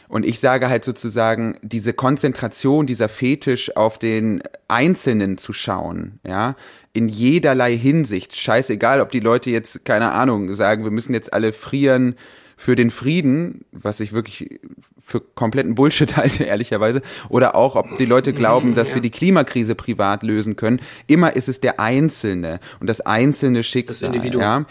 Und 0.09 0.25
ich 0.25 0.39
sage 0.39 0.69
halt 0.69 0.85
sozusagen, 0.85 1.57
diese 1.61 1.93
Konzentration, 1.93 2.85
dieser 2.85 3.09
Fetisch 3.09 3.75
auf 3.75 3.97
den 3.97 4.41
Einzelnen 4.67 5.37
zu 5.37 5.53
schauen, 5.53 6.19
ja, 6.25 6.55
in 6.93 7.09
jederlei 7.09 7.77
Hinsicht, 7.77 8.35
scheißegal, 8.35 9.01
ob 9.01 9.11
die 9.11 9.19
Leute 9.19 9.51
jetzt, 9.51 9.85
keine 9.85 10.13
Ahnung, 10.13 10.51
sagen, 10.53 10.83
wir 10.83 10.91
müssen 10.91 11.13
jetzt 11.13 11.31
alle 11.33 11.53
frieren, 11.53 12.15
für 12.57 12.75
den 12.75 12.89
Frieden, 12.89 13.65
was 13.71 13.99
ich 13.99 14.11
wirklich 14.11 14.59
für 15.07 15.21
kompletten 15.21 15.73
Bullshit 15.73 16.17
halte, 16.17 16.43
ehrlicherweise, 16.43 17.01
oder 17.29 17.55
auch, 17.55 17.77
ob 17.77 17.85
die 17.97 18.05
Leute 18.05 18.33
glauben, 18.33 18.75
dass 18.75 18.89
ja. 18.89 18.95
wir 18.95 19.01
die 19.01 19.09
Klimakrise 19.09 19.73
privat 19.73 20.21
lösen 20.21 20.57
können. 20.57 20.81
Immer 21.07 21.35
ist 21.35 21.47
es 21.47 21.61
der 21.61 21.79
Einzelne 21.79 22.59
und 22.81 22.87
das 22.87 22.99
einzelne 22.99 23.63
Schicksal. 23.63 23.93
Das 23.93 24.01
Ja? 24.41 24.65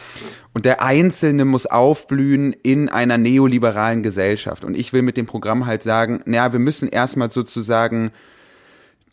Und 0.52 0.66
der 0.66 0.82
Einzelne 0.82 1.46
muss 1.46 1.64
aufblühen 1.64 2.52
in 2.52 2.90
einer 2.90 3.16
neoliberalen 3.16 4.02
Gesellschaft. 4.02 4.62
Und 4.62 4.76
ich 4.76 4.92
will 4.92 5.02
mit 5.02 5.16
dem 5.16 5.26
Programm 5.26 5.64
halt 5.64 5.82
sagen, 5.82 6.20
naja, 6.26 6.52
wir 6.52 6.60
müssen 6.60 6.88
erstmal 6.88 7.30
sozusagen 7.30 8.12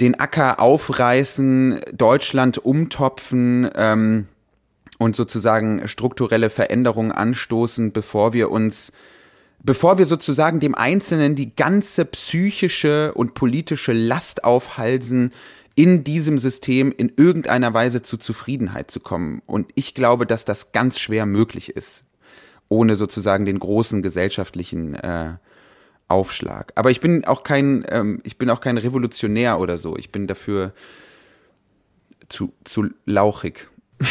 den 0.01 0.19
Acker 0.19 0.59
aufreißen, 0.59 1.81
Deutschland 1.93 2.57
umtopfen, 2.57 3.69
ähm, 3.75 4.27
und 4.99 5.15
sozusagen 5.15 5.88
strukturelle 5.88 6.49
Veränderungen 6.49 7.12
anstoßen, 7.12 7.91
bevor 7.91 8.33
wir 8.33 8.51
uns 8.51 8.93
bevor 9.63 9.97
wir 9.97 10.06
sozusagen 10.06 10.60
dem 10.60 10.76
Einzelnen 10.76 11.36
die 11.36 11.56
ganze 11.56 12.06
psychische 12.06 13.13
und 13.13 13.34
politische 13.34 13.93
Last 13.93 14.43
aufhalsen, 14.43 15.32
in 15.76 16.04
diesem 16.04 16.38
System 16.38 16.93
in 16.95 17.12
irgendeiner 17.15 17.73
Weise 17.73 18.04
zu 18.04 18.17
Zufriedenheit 18.17 18.91
zu 18.91 18.99
kommen. 18.99 19.41
Und 19.47 19.71
ich 19.73 19.95
glaube, 19.95 20.28
dass 20.28 20.45
das 20.45 20.71
ganz 20.71 20.99
schwer 20.99 21.26
möglich 21.26 21.69
ist, 21.69 22.06
ohne 22.69 22.95
sozusagen 22.95 23.45
den 23.45 23.58
großen 23.58 24.04
gesellschaftlichen 24.04 24.93
äh, 24.93 25.38
Aufschlag. 26.08 26.73
Aber 26.76 26.91
ich 26.91 27.02
bin 27.02 27.26
auch 27.26 27.43
kein, 27.43 27.84
ähm, 27.88 28.21
ich 28.23 28.38
bin 28.38 28.52
auch 28.52 28.62
kein 28.62 28.78
Revolutionär 28.78 29.60
oder 29.60 29.80
so. 29.80 29.97
Ich 29.97 30.12
bin 30.12 30.28
dafür 30.28 30.73
zu, 32.30 32.54
zu 32.65 32.89
lauchig. 33.06 33.67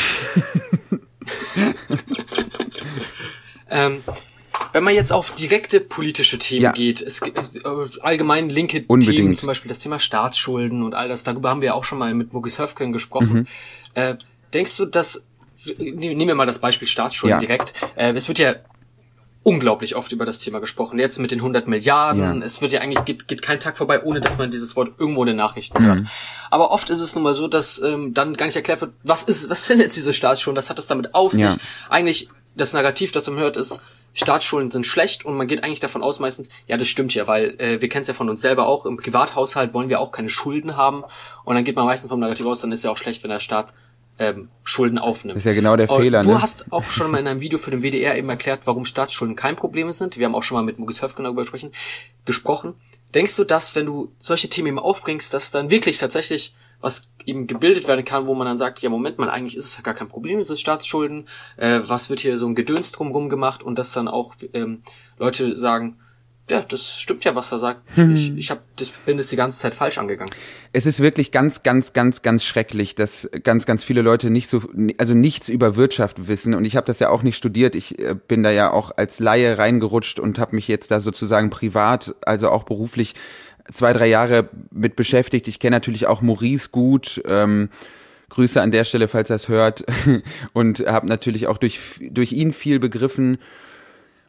ähm, 3.70 4.02
wenn 4.72 4.84
man 4.84 4.94
jetzt 4.94 5.12
auf 5.12 5.32
direkte 5.32 5.80
politische 5.80 6.38
Themen 6.38 6.62
ja. 6.62 6.72
geht, 6.72 7.00
es 7.00 7.20
gibt 7.20 7.38
äh, 7.38 7.60
allgemein 8.00 8.48
linke 8.48 8.84
Unbedingt. 8.86 9.16
Themen, 9.16 9.34
zum 9.34 9.46
Beispiel 9.46 9.68
das 9.68 9.78
Thema 9.78 9.98
Staatsschulden 9.98 10.82
und 10.82 10.94
all 10.94 11.08
das, 11.08 11.24
darüber 11.24 11.50
haben 11.50 11.60
wir 11.60 11.68
ja 11.68 11.74
auch 11.74 11.84
schon 11.84 11.98
mal 11.98 12.12
mit 12.14 12.32
Mugis 12.32 12.58
Höfken 12.58 12.92
gesprochen. 12.92 13.32
Mhm. 13.34 13.46
Äh, 13.94 14.14
denkst 14.52 14.76
du, 14.76 14.86
dass, 14.86 15.26
nehmen 15.78 16.26
wir 16.26 16.34
mal 16.34 16.46
das 16.46 16.58
Beispiel 16.58 16.88
Staatsschulden 16.88 17.40
ja. 17.40 17.46
direkt, 17.46 17.74
äh, 17.96 18.12
es 18.12 18.28
wird 18.28 18.38
ja 18.38 18.54
unglaublich 19.44 19.96
oft 19.96 20.12
über 20.12 20.24
das 20.24 20.38
Thema 20.38 20.60
gesprochen. 20.60 20.98
Jetzt 20.98 21.18
mit 21.18 21.30
den 21.30 21.40
100 21.40 21.66
Milliarden. 21.66 22.40
Ja. 22.40 22.46
Es 22.46 22.62
wird 22.62 22.72
ja 22.72 22.80
eigentlich, 22.80 23.04
geht, 23.04 23.26
geht 23.26 23.42
kein 23.42 23.58
Tag 23.58 23.76
vorbei, 23.76 24.02
ohne 24.02 24.20
dass 24.20 24.38
man 24.38 24.50
dieses 24.50 24.76
Wort 24.76 24.92
irgendwo 24.98 25.22
in 25.22 25.28
den 25.28 25.36
Nachrichten 25.36 25.82
mhm. 25.82 25.86
hört. 25.86 26.06
Aber 26.50 26.70
oft 26.70 26.90
ist 26.90 27.00
es 27.00 27.14
nun 27.14 27.24
mal 27.24 27.34
so, 27.34 27.48
dass 27.48 27.80
ähm, 27.82 28.14
dann 28.14 28.34
gar 28.34 28.46
nicht 28.46 28.56
erklärt 28.56 28.80
wird, 28.80 28.92
was 29.02 29.24
ist, 29.24 29.50
was 29.50 29.66
sind 29.66 29.80
jetzt 29.80 29.96
diese 29.96 30.12
Staatsschulden, 30.12 30.56
was 30.56 30.70
hat 30.70 30.78
das 30.78 30.86
damit 30.86 31.14
auf 31.14 31.32
sich? 31.32 31.42
Ja. 31.42 31.56
Eigentlich, 31.88 32.28
das 32.54 32.72
Narrativ, 32.72 33.12
das 33.12 33.28
man 33.28 33.38
hört, 33.38 33.56
ist, 33.56 33.80
Staatsschulden 34.14 34.70
sind 34.70 34.86
schlecht 34.86 35.24
und 35.24 35.36
man 35.36 35.48
geht 35.48 35.64
eigentlich 35.64 35.80
davon 35.80 36.02
aus 36.02 36.20
meistens, 36.20 36.48
ja, 36.66 36.76
das 36.76 36.88
stimmt 36.88 37.14
ja, 37.14 37.26
weil 37.26 37.54
äh, 37.58 37.80
wir 37.80 37.88
kennen 37.88 38.02
es 38.02 38.08
ja 38.08 38.14
von 38.14 38.28
uns 38.28 38.40
selber 38.40 38.66
auch, 38.66 38.86
im 38.86 38.96
Privathaushalt 38.96 39.72
wollen 39.74 39.88
wir 39.88 40.00
auch 40.00 40.12
keine 40.12 40.28
Schulden 40.28 40.76
haben 40.76 41.04
und 41.44 41.54
dann 41.54 41.64
geht 41.64 41.76
man 41.76 41.86
meistens 41.86 42.10
vom 42.10 42.20
Narrativ 42.20 42.46
aus, 42.46 42.60
dann 42.60 42.72
ist 42.72 42.84
ja 42.84 42.90
auch 42.90 42.98
schlecht, 42.98 43.22
wenn 43.22 43.30
der 43.30 43.40
Staat 43.40 43.72
ähm, 44.18 44.48
Schulden 44.62 44.98
aufnimmt. 44.98 45.36
Das 45.36 45.42
ist 45.42 45.48
ja 45.48 45.54
genau 45.54 45.76
der 45.76 45.90
und 45.90 46.00
Fehler. 46.00 46.22
Du 46.22 46.30
ne? 46.30 46.42
hast 46.42 46.70
auch 46.70 46.90
schon 46.90 47.10
mal 47.10 47.18
in 47.18 47.26
einem 47.26 47.40
Video 47.40 47.58
für 47.58 47.70
den 47.70 47.82
WDR 47.82 48.16
eben 48.16 48.28
erklärt, 48.28 48.60
warum 48.66 48.84
Staatsschulden 48.84 49.36
kein 49.36 49.56
Problem 49.56 49.90
sind. 49.90 50.18
Wir 50.18 50.26
haben 50.26 50.34
auch 50.34 50.42
schon 50.42 50.56
mal 50.56 50.62
mit 50.62 50.78
Mugis 50.78 51.02
Höfgen 51.02 51.24
darüber 51.24 51.42
gesprochen. 51.42 51.72
gesprochen. 52.24 52.74
Denkst 53.14 53.36
du, 53.36 53.44
dass, 53.44 53.74
wenn 53.74 53.86
du 53.86 54.12
solche 54.18 54.48
Themen 54.48 54.68
eben 54.68 54.78
aufbringst, 54.78 55.32
dass 55.34 55.50
dann 55.50 55.70
wirklich 55.70 55.98
tatsächlich 55.98 56.54
was 56.82 57.10
eben 57.24 57.46
gebildet 57.46 57.88
werden 57.88 58.04
kann, 58.04 58.26
wo 58.26 58.34
man 58.34 58.46
dann 58.46 58.58
sagt, 58.58 58.80
ja 58.80 58.90
Moment 58.90 59.16
mal, 59.18 59.30
eigentlich 59.30 59.56
ist 59.56 59.64
es 59.64 59.76
ja 59.76 59.82
gar 59.82 59.94
kein 59.94 60.08
Problem, 60.08 60.38
diese 60.38 60.56
Staatsschulden, 60.56 61.28
äh, 61.56 61.80
was 61.86 62.10
wird 62.10 62.20
hier 62.20 62.36
so 62.36 62.46
ein 62.46 62.54
Gedöns 62.54 62.92
drumrum 62.92 63.30
gemacht 63.30 63.62
und 63.62 63.78
dass 63.78 63.92
dann 63.92 64.08
auch 64.08 64.34
ähm, 64.52 64.82
Leute 65.18 65.56
sagen, 65.56 65.96
ja, 66.50 66.60
das 66.60 66.98
stimmt 66.98 67.24
ja, 67.24 67.34
was 67.34 67.52
er 67.52 67.58
sagt. 67.58 67.96
Mhm. 67.96 68.14
Ich, 68.14 68.36
ich 68.36 68.50
hab, 68.50 68.62
das, 68.76 68.90
bin 68.90 69.16
das 69.16 69.28
die 69.28 69.36
ganze 69.36 69.58
Zeit 69.58 69.74
falsch 69.74 69.98
angegangen. 69.98 70.34
Es 70.72 70.86
ist 70.86 71.00
wirklich 71.00 71.30
ganz, 71.30 71.62
ganz, 71.62 71.92
ganz, 71.92 72.22
ganz 72.22 72.44
schrecklich, 72.44 72.94
dass 72.94 73.30
ganz, 73.44 73.64
ganz 73.64 73.84
viele 73.84 74.02
Leute 74.02 74.28
nicht 74.28 74.48
so, 74.48 74.62
also 74.98 75.14
nichts 75.14 75.48
über 75.48 75.76
Wirtschaft 75.76 76.26
wissen. 76.26 76.54
Und 76.54 76.64
ich 76.64 76.76
habe 76.76 76.86
das 76.86 76.98
ja 76.98 77.10
auch 77.10 77.22
nicht 77.22 77.36
studiert. 77.36 77.74
Ich 77.74 77.98
äh, 77.98 78.14
bin 78.14 78.42
da 78.42 78.50
ja 78.50 78.72
auch 78.72 78.90
als 78.96 79.20
Laie 79.20 79.56
reingerutscht 79.56 80.18
und 80.18 80.38
habe 80.38 80.56
mich 80.56 80.66
jetzt 80.66 80.90
da 80.90 81.00
sozusagen 81.00 81.48
privat, 81.48 82.16
also 82.22 82.50
auch 82.50 82.64
beruflich 82.64 83.14
zwei, 83.70 83.92
drei 83.92 84.06
Jahre 84.06 84.48
mit 84.70 84.96
beschäftigt. 84.96 85.48
Ich 85.48 85.58
kenne 85.58 85.76
natürlich 85.76 86.06
auch 86.06 86.22
Maurice 86.22 86.70
gut. 86.70 87.22
Ähm, 87.26 87.68
Grüße 88.30 88.60
an 88.60 88.70
der 88.70 88.84
Stelle, 88.84 89.08
falls 89.08 89.30
er 89.30 89.36
es 89.36 89.48
hört. 89.48 89.84
Und 90.52 90.80
habe 90.86 91.06
natürlich 91.06 91.46
auch 91.46 91.58
durch, 91.58 91.80
durch 92.00 92.32
ihn 92.32 92.52
viel 92.52 92.78
begriffen. 92.78 93.38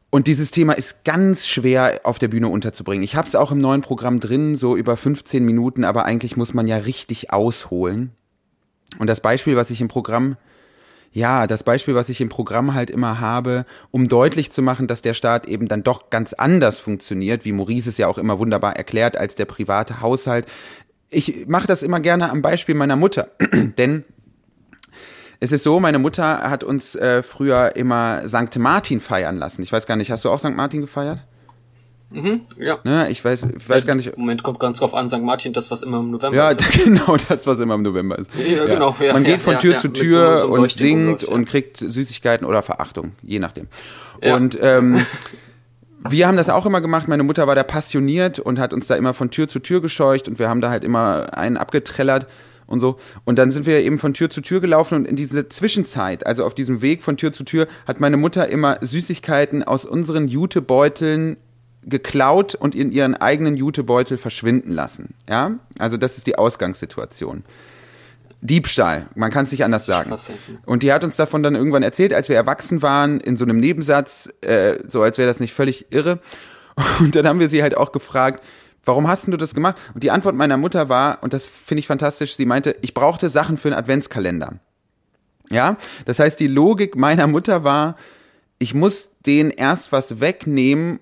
Und 0.09 0.27
dieses 0.27 0.51
Thema 0.51 0.73
ist 0.73 1.05
ganz 1.05 1.47
schwer 1.47 2.01
auf 2.03 2.19
der 2.19 2.27
Bühne 2.27 2.49
unterzubringen. 2.49 3.03
Ich 3.03 3.15
habe 3.15 3.27
es 3.27 3.33
auch 3.33 3.51
im 3.51 3.59
neuen 3.59 3.81
Programm 3.81 4.19
drin, 4.19 4.57
so 4.57 4.75
über 4.75 4.95
15 4.95 5.43
Minuten, 5.43 5.83
aber 5.83 6.05
eigentlich 6.05 6.37
muss 6.37 6.53
man 6.53 6.67
ja 6.67 6.77
richtig 6.77 7.33
ausholen. 7.33 8.11
Und 8.99 9.07
das 9.07 9.21
Beispiel, 9.21 9.55
was 9.55 9.71
ich 9.71 9.81
im 9.81 9.87
Programm 9.87 10.37
ja, 11.13 11.45
das 11.45 11.63
Beispiel, 11.63 11.93
was 11.93 12.09
ich 12.09 12.19
im 12.21 12.29
Programm 12.29 12.73
halt 12.73 12.89
immer 12.89 13.19
habe, 13.19 13.65
um 13.91 14.07
deutlich 14.09 14.51
zu 14.51 14.63
machen, 14.63 14.87
dass 14.87 15.03
der 15.03 15.13
Staat 15.13 15.45
eben 15.45 15.67
dann 15.67 15.83
doch 15.83 16.09
ganz 16.09 16.33
anders 16.33 16.79
funktioniert, 16.79 17.45
wie 17.45 17.51
Maurice 17.51 17.89
es 17.89 17.97
ja 17.97 18.07
auch 18.07 18.17
immer 18.17 18.39
wunderbar 18.39 18.75
erklärt, 18.75 19.15
als 19.15 19.35
der 19.35 19.45
private 19.45 20.01
Haushalt. 20.01 20.47
Ich 21.09 21.45
mache 21.47 21.67
das 21.67 21.83
immer 21.83 21.99
gerne 21.99 22.31
am 22.31 22.41
Beispiel 22.41 22.73
meiner 22.73 22.95
Mutter, 22.95 23.27
denn 23.77 24.03
es 25.39 25.51
ist 25.51 25.63
so, 25.63 25.79
meine 25.79 25.99
Mutter 25.99 26.49
hat 26.49 26.63
uns 26.63 26.95
äh, 26.95 27.21
früher 27.21 27.75
immer 27.75 28.27
St. 28.27 28.57
Martin 28.57 28.99
feiern 28.99 29.37
lassen. 29.37 29.61
Ich 29.61 29.71
weiß 29.71 29.85
gar 29.85 29.97
nicht, 29.97 30.09
hast 30.09 30.25
du 30.25 30.29
auch 30.29 30.39
St. 30.39 30.55
Martin 30.55 30.81
gefeiert? 30.81 31.19
Mhm, 32.13 32.41
ja. 32.59 32.77
Ne, 32.83 33.09
ich 33.09 33.25
weiß, 33.25 33.47
ich 33.57 33.67
weiß 33.67 33.85
gar 33.87 33.95
nicht. 33.95 34.15
Moment 34.17 34.43
kommt 34.43 34.59
ganz 34.59 34.79
drauf 34.79 34.93
an, 34.93 35.09
St. 35.09 35.21
Martin, 35.21 35.51
das, 35.51 35.71
was 35.71 35.81
immer 35.81 35.99
im 35.99 36.11
November 36.11 36.37
ja, 36.37 36.49
ist. 36.49 36.61
Ja, 36.61 36.83
genau, 36.83 37.17
das, 37.27 37.47
was 37.47 37.59
immer 37.59 37.73
im 37.73 37.81
November 37.81 38.19
ist. 38.19 38.29
Ja, 38.35 38.65
genau. 38.65 38.95
Ja, 38.99 39.13
Man 39.13 39.23
geht 39.23 39.37
ja, 39.37 39.39
von 39.39 39.53
ja, 39.53 39.59
Tür 39.59 39.71
ja, 39.71 39.77
zu 39.77 39.87
Tür 39.89 40.49
und 40.49 40.71
singt 40.71 41.23
ja. 41.23 41.29
und 41.29 41.45
kriegt 41.45 41.77
Süßigkeiten 41.77 42.45
oder 42.45 42.61
Verachtung, 42.61 43.13
je 43.23 43.39
nachdem. 43.39 43.67
Ja. 44.21 44.35
Und 44.35 44.57
ähm, 44.61 45.03
wir 46.07 46.27
haben 46.27 46.37
das 46.37 46.49
auch 46.49 46.65
immer 46.65 46.81
gemacht. 46.81 47.07
Meine 47.07 47.23
Mutter 47.23 47.47
war 47.47 47.55
da 47.55 47.63
passioniert 47.63 48.39
und 48.39 48.59
hat 48.59 48.73
uns 48.73 48.87
da 48.87 48.95
immer 48.95 49.13
von 49.13 49.31
Tür 49.31 49.47
zu 49.47 49.59
Tür 49.59 49.81
gescheucht 49.81 50.27
und 50.27 50.37
wir 50.37 50.49
haben 50.49 50.61
da 50.61 50.69
halt 50.69 50.83
immer 50.83 51.35
einen 51.35 51.57
abgetrellert 51.57 52.27
und 52.67 52.79
so. 52.79 52.97
Und 53.25 53.37
dann 53.39 53.51
sind 53.51 53.65
wir 53.65 53.79
eben 53.81 53.97
von 53.97 54.13
Tür 54.13 54.29
zu 54.29 54.41
Tür 54.41 54.61
gelaufen 54.61 54.95
und 54.95 55.07
in 55.07 55.15
diese 55.15 55.49
Zwischenzeit, 55.49 56.25
also 56.25 56.45
auf 56.45 56.53
diesem 56.53 56.81
Weg 56.81 57.03
von 57.03 57.17
Tür 57.17 57.33
zu 57.33 57.43
Tür, 57.43 57.67
hat 57.87 57.99
meine 57.99 58.17
Mutter 58.17 58.47
immer 58.49 58.77
Süßigkeiten 58.81 59.63
aus 59.63 59.85
unseren 59.85 60.27
Jutebeuteln 60.27 61.37
geklaut 61.85 62.55
und 62.55 62.75
in 62.75 62.91
ihren 62.91 63.15
eigenen 63.15 63.55
Jutebeutel 63.55 64.17
verschwinden 64.17 64.71
lassen. 64.71 65.13
Ja, 65.29 65.51
also 65.79 65.97
das 65.97 66.17
ist 66.17 66.27
die 66.27 66.37
Ausgangssituation. 66.37 67.43
Diebstahl, 68.41 69.07
man 69.15 69.31
kann 69.31 69.45
es 69.45 69.51
nicht 69.51 69.63
anders 69.63 69.85
sagen. 69.85 70.13
Und 70.65 70.83
die 70.83 70.91
hat 70.91 71.05
uns 71.05 71.15
davon 71.15 71.43
dann 71.43 71.55
irgendwann 71.55 71.83
erzählt, 71.83 72.13
als 72.13 72.27
wir 72.27 72.35
erwachsen 72.35 72.81
waren, 72.81 73.21
in 73.21 73.37
so 73.37 73.45
einem 73.45 73.59
Nebensatz, 73.59 74.33
äh, 74.41 74.79
so 74.85 75.01
als 75.01 75.17
wäre 75.17 75.29
das 75.29 75.39
nicht 75.39 75.53
völlig 75.53 75.91
irre. 75.91 76.19
Und 76.99 77.15
dann 77.15 77.25
haben 77.25 77.39
wir 77.39 77.47
sie 77.47 77.61
halt 77.61 77.77
auch 77.77 77.93
gefragt, 77.93 78.43
warum 78.83 79.07
hast 79.07 79.27
du 79.27 79.37
das 79.37 79.55
gemacht? 79.55 79.79
Und 79.93 80.03
die 80.03 80.11
Antwort 80.11 80.35
meiner 80.35 80.57
Mutter 80.57 80.89
war, 80.89 81.23
und 81.23 81.31
das 81.31 81.47
finde 81.47 81.79
ich 81.79 81.87
fantastisch, 81.87 82.35
sie 82.35 82.45
meinte, 82.45 82.75
ich 82.81 82.93
brauchte 82.93 83.29
Sachen 83.29 83.57
für 83.57 83.69
einen 83.69 83.77
Adventskalender. 83.77 84.59
Ja, 85.49 85.77
das 86.05 86.19
heißt, 86.19 86.39
die 86.39 86.47
Logik 86.47 86.95
meiner 86.95 87.27
Mutter 87.27 87.63
war, 87.63 87.95
ich 88.59 88.73
muss 88.73 89.09
denen 89.25 89.51
erst 89.51 89.91
was 89.91 90.19
wegnehmen, 90.19 90.99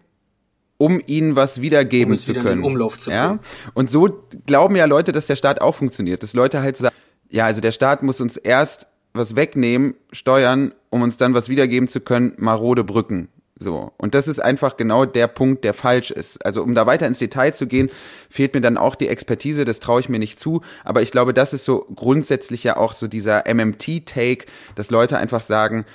um 0.82 1.00
ihnen 1.06 1.36
was 1.36 1.62
wiedergeben 1.62 2.14
Um 2.14 2.18
zu 2.18 2.30
wieder 2.30 2.40
in 2.40 2.46
den 2.46 2.52
können. 2.54 2.64
Umlauf 2.64 2.98
zu 2.98 3.12
ja? 3.12 3.28
bringen. 3.28 3.40
Und 3.76 3.92
so 3.92 4.26
glauben 4.48 4.76
ja 4.76 4.86
Leute, 4.86 5.12
dass 5.12 5.28
der 5.28 5.36
Staat 5.36 5.62
auch 5.62 5.76
funktioniert. 5.76 6.24
Dass 6.24 6.34
Leute 6.34 6.64
halt 6.64 6.76
sagen, 6.76 6.96
ja, 7.30 7.46
also 7.46 7.62
der 7.62 7.72
Staat 7.72 8.02
muss 8.02 8.20
uns 8.20 8.36
erst 8.36 8.88
was 9.14 9.36
wegnehmen, 9.36 9.94
steuern, 10.12 10.74
um 10.90 11.04
uns 11.04 11.18
dann 11.18 11.36
was 11.36 11.50
wiedergeben 11.50 11.88
zu 11.88 12.00
können, 12.00 12.34
marode 12.38 12.84
Brücken. 12.84 13.30
So. 13.60 13.92
Und 13.98 14.16
das 14.16 14.28
ist 14.28 14.40
einfach 14.40 14.76
genau 14.76 15.06
der 15.06 15.28
Punkt, 15.28 15.64
der 15.64 15.76
falsch 15.76 16.10
ist. 16.10 16.44
Also, 16.44 16.64
um 16.64 16.74
da 16.74 16.88
weiter 16.88 17.06
ins 17.06 17.20
Detail 17.20 17.54
zu 17.54 17.68
gehen, 17.68 17.92
fehlt 18.28 18.56
mir 18.56 18.62
dann 18.62 18.78
auch 18.78 18.96
die 18.96 19.08
Expertise, 19.08 19.66
das 19.66 19.80
traue 19.80 20.00
ich 20.00 20.10
mir 20.10 20.18
nicht 20.18 20.40
zu. 20.40 20.62
Aber 20.84 21.04
ich 21.04 21.12
glaube, 21.12 21.32
das 21.32 21.54
ist 21.54 21.64
so 21.64 21.86
grundsätzlich 21.96 22.64
ja 22.64 22.78
auch 22.78 22.96
so 22.96 23.08
dieser 23.08 23.44
MMT-Take, 23.48 24.48
dass 24.74 24.90
Leute 24.90 25.20
einfach 25.20 25.42
sagen, 25.42 25.86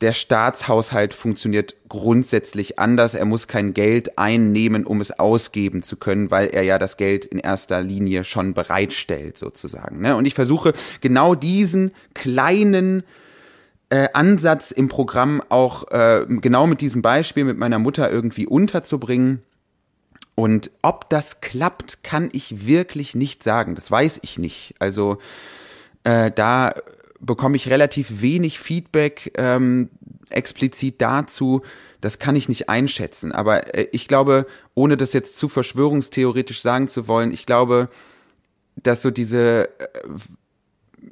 der 0.00 0.12
Staatshaushalt 0.12 1.12
funktioniert 1.12 1.74
grundsätzlich 1.88 2.78
anders. 2.78 3.14
Er 3.14 3.24
muss 3.24 3.48
kein 3.48 3.74
Geld 3.74 4.16
einnehmen, 4.18 4.86
um 4.86 5.00
es 5.00 5.18
ausgeben 5.18 5.82
zu 5.82 5.96
können, 5.96 6.30
weil 6.30 6.48
er 6.48 6.62
ja 6.62 6.78
das 6.78 6.96
Geld 6.96 7.24
in 7.24 7.38
erster 7.38 7.82
Linie 7.82 8.24
schon 8.24 8.54
bereitstellt, 8.54 9.38
sozusagen. 9.38 10.00
ne? 10.00 10.16
Und 10.16 10.26
ich 10.26 10.34
versuche 10.34 10.72
genau 11.00 11.34
diesen 11.34 11.92
kleinen 12.14 13.02
äh, 13.90 14.08
Ansatz 14.12 14.70
im 14.70 14.88
Programm 14.88 15.42
auch 15.48 15.90
äh, 15.90 16.26
genau 16.28 16.66
mit 16.66 16.80
diesem 16.80 17.02
Beispiel 17.02 17.44
mit 17.44 17.58
meiner 17.58 17.78
Mutter 17.78 18.10
irgendwie 18.10 18.46
unterzubringen. 18.46 19.42
Und 20.36 20.70
ob 20.82 21.10
das 21.10 21.40
klappt, 21.40 22.04
kann 22.04 22.28
ich 22.32 22.66
wirklich 22.66 23.16
nicht 23.16 23.42
sagen. 23.42 23.74
Das 23.74 23.90
weiß 23.90 24.20
ich 24.22 24.38
nicht. 24.38 24.74
Also 24.78 25.18
äh, 26.04 26.30
da 26.30 26.74
bekomme 27.20 27.56
ich 27.56 27.68
relativ 27.68 28.20
wenig 28.22 28.58
Feedback 28.58 29.32
ähm, 29.36 29.90
explizit 30.30 31.00
dazu. 31.00 31.62
Das 32.00 32.18
kann 32.18 32.36
ich 32.36 32.48
nicht 32.48 32.68
einschätzen. 32.68 33.32
Aber 33.32 33.74
äh, 33.74 33.88
ich 33.92 34.08
glaube, 34.08 34.46
ohne 34.74 34.96
das 34.96 35.12
jetzt 35.12 35.38
zu 35.38 35.48
verschwörungstheoretisch 35.48 36.60
sagen 36.60 36.88
zu 36.88 37.08
wollen, 37.08 37.32
ich 37.32 37.46
glaube, 37.46 37.88
dass 38.76 39.02
so 39.02 39.10
diese 39.10 39.68
äh, 39.80 39.88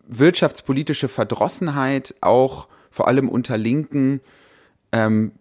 wirtschaftspolitische 0.07 1.09
Verdrossenheit 1.09 2.15
auch 2.21 2.69
vor 2.91 3.09
allem 3.09 3.29
unter 3.29 3.59
Linken, 3.59 4.21
ähm, 4.93 5.33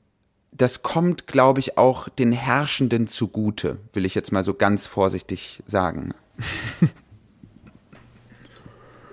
das 0.51 0.83
kommt, 0.83 1.27
glaube 1.27 1.59
ich, 1.59 1.77
auch 1.77 2.07
den 2.07 2.31
Herrschenden 2.31 3.07
zugute, 3.07 3.77
will 3.93 4.05
ich 4.05 4.15
jetzt 4.15 4.31
mal 4.31 4.43
so 4.43 4.53
ganz 4.53 4.87
vorsichtig 4.87 5.61
sagen. 5.65 6.13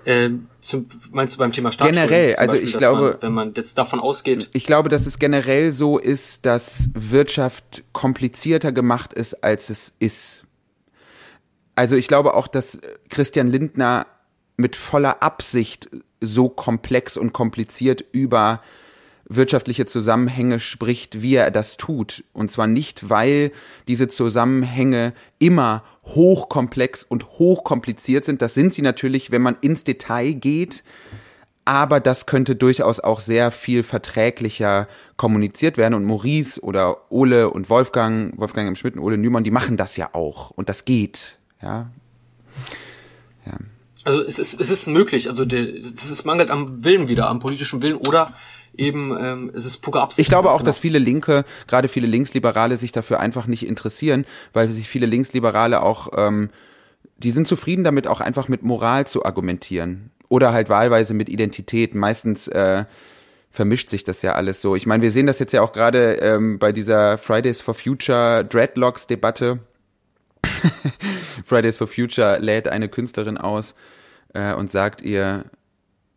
Ähm, 0.04 0.48
zum, 0.60 0.88
meinst 1.12 1.34
du 1.34 1.38
beim 1.38 1.52
Thema 1.52 1.70
Staatsschulden? 1.70 2.08
Generell, 2.08 2.34
also 2.36 2.52
Beispiel, 2.52 2.68
ich 2.68 2.76
glaube- 2.76 3.00
man, 3.12 3.22
wenn 3.22 3.32
man 3.32 3.54
jetzt 3.54 3.78
davon 3.78 4.00
ausgeht, 4.00 4.50
Ich 4.52 4.66
glaube, 4.66 4.88
dass 4.88 5.06
es 5.06 5.18
generell 5.18 5.72
so 5.72 5.98
ist, 5.98 6.44
dass 6.46 6.90
Wirtschaft 6.94 7.84
komplizierter 7.92 8.72
gemacht 8.72 9.12
ist, 9.12 9.44
als 9.44 9.70
es 9.70 9.94
ist. 9.98 10.44
Also 11.74 11.96
ich 11.96 12.08
glaube 12.08 12.34
auch, 12.34 12.48
dass 12.48 12.78
Christian 13.08 13.46
Lindner 13.46 14.06
mit 14.56 14.76
voller 14.76 15.22
Absicht 15.22 15.88
so 16.20 16.48
komplex 16.48 17.16
und 17.16 17.32
kompliziert 17.32 18.04
über 18.12 18.60
wirtschaftliche 19.36 19.86
Zusammenhänge 19.86 20.60
spricht, 20.60 21.22
wie 21.22 21.36
er 21.36 21.50
das 21.50 21.76
tut. 21.76 22.24
Und 22.32 22.50
zwar 22.50 22.66
nicht, 22.66 23.08
weil 23.10 23.52
diese 23.88 24.08
Zusammenhänge 24.08 25.12
immer 25.38 25.82
hochkomplex 26.04 27.04
und 27.04 27.26
hochkompliziert 27.38 28.24
sind. 28.24 28.42
Das 28.42 28.54
sind 28.54 28.74
sie 28.74 28.82
natürlich, 28.82 29.30
wenn 29.30 29.42
man 29.42 29.56
ins 29.60 29.84
Detail 29.84 30.32
geht. 30.32 30.84
Aber 31.64 32.00
das 32.00 32.26
könnte 32.26 32.56
durchaus 32.56 32.98
auch 32.98 33.20
sehr 33.20 33.52
viel 33.52 33.84
verträglicher 33.84 34.88
kommuniziert 35.16 35.76
werden. 35.76 35.94
Und 35.94 36.04
Maurice 36.04 36.60
oder 36.60 37.10
Ole 37.10 37.50
und 37.50 37.70
Wolfgang, 37.70 38.36
Wolfgang 38.38 38.68
M. 38.68 38.76
Schmidt 38.76 38.94
und 38.94 39.00
Ole 39.00 39.16
Nümann, 39.16 39.44
die 39.44 39.52
machen 39.52 39.76
das 39.76 39.96
ja 39.96 40.10
auch. 40.12 40.50
Und 40.50 40.68
das 40.68 40.84
geht. 40.84 41.38
Ja. 41.62 41.92
also 44.04 44.20
es 44.22 44.38
ist, 44.38 44.60
es 44.60 44.70
ist 44.70 44.88
möglich, 44.88 45.28
also 45.28 45.44
es 45.44 46.24
mangelt 46.24 46.50
am 46.50 46.84
Willen 46.84 47.08
wieder, 47.08 47.28
am 47.28 47.38
politischen 47.38 47.82
Willen 47.82 47.96
oder 47.96 48.34
eben 48.76 49.16
ähm, 49.18 49.50
es 49.54 49.66
ist 49.66 49.78
pure 49.78 50.00
Absicht. 50.00 50.26
Ich 50.26 50.30
glaube 50.30 50.50
auch, 50.50 50.62
dass 50.62 50.76
gemacht. 50.76 50.80
viele 50.80 50.98
Linke, 50.98 51.44
gerade 51.66 51.88
viele 51.88 52.06
Linksliberale, 52.06 52.76
sich 52.76 52.92
dafür 52.92 53.20
einfach 53.20 53.46
nicht 53.46 53.66
interessieren, 53.66 54.24
weil 54.52 54.68
sich 54.68 54.88
viele 54.88 55.06
Linksliberale 55.06 55.82
auch, 55.82 56.08
ähm, 56.16 56.50
die 57.18 57.30
sind 57.30 57.46
zufrieden 57.46 57.84
damit, 57.84 58.06
auch 58.06 58.20
einfach 58.20 58.48
mit 58.48 58.62
Moral 58.62 59.06
zu 59.06 59.24
argumentieren. 59.24 60.10
Oder 60.28 60.52
halt 60.52 60.68
wahlweise 60.68 61.12
mit 61.12 61.28
Identität. 61.28 61.94
Meistens 61.94 62.48
äh, 62.48 62.84
vermischt 63.50 63.90
sich 63.90 64.02
das 64.02 64.22
ja 64.22 64.32
alles 64.32 64.62
so. 64.62 64.74
Ich 64.74 64.86
meine, 64.86 65.02
wir 65.02 65.10
sehen 65.10 65.26
das 65.26 65.38
jetzt 65.38 65.52
ja 65.52 65.60
auch 65.60 65.72
gerade 65.72 66.14
ähm, 66.14 66.58
bei 66.58 66.72
dieser 66.72 67.18
Fridays 67.18 67.60
for 67.60 67.74
Future 67.74 68.44
Dreadlocks-Debatte. 68.44 69.58
Fridays 71.46 71.76
for 71.76 71.86
Future 71.86 72.38
lädt 72.38 72.66
eine 72.66 72.88
Künstlerin 72.88 73.36
aus 73.36 73.74
äh, 74.32 74.54
und 74.54 74.70
sagt 74.70 75.02
ihr, 75.02 75.44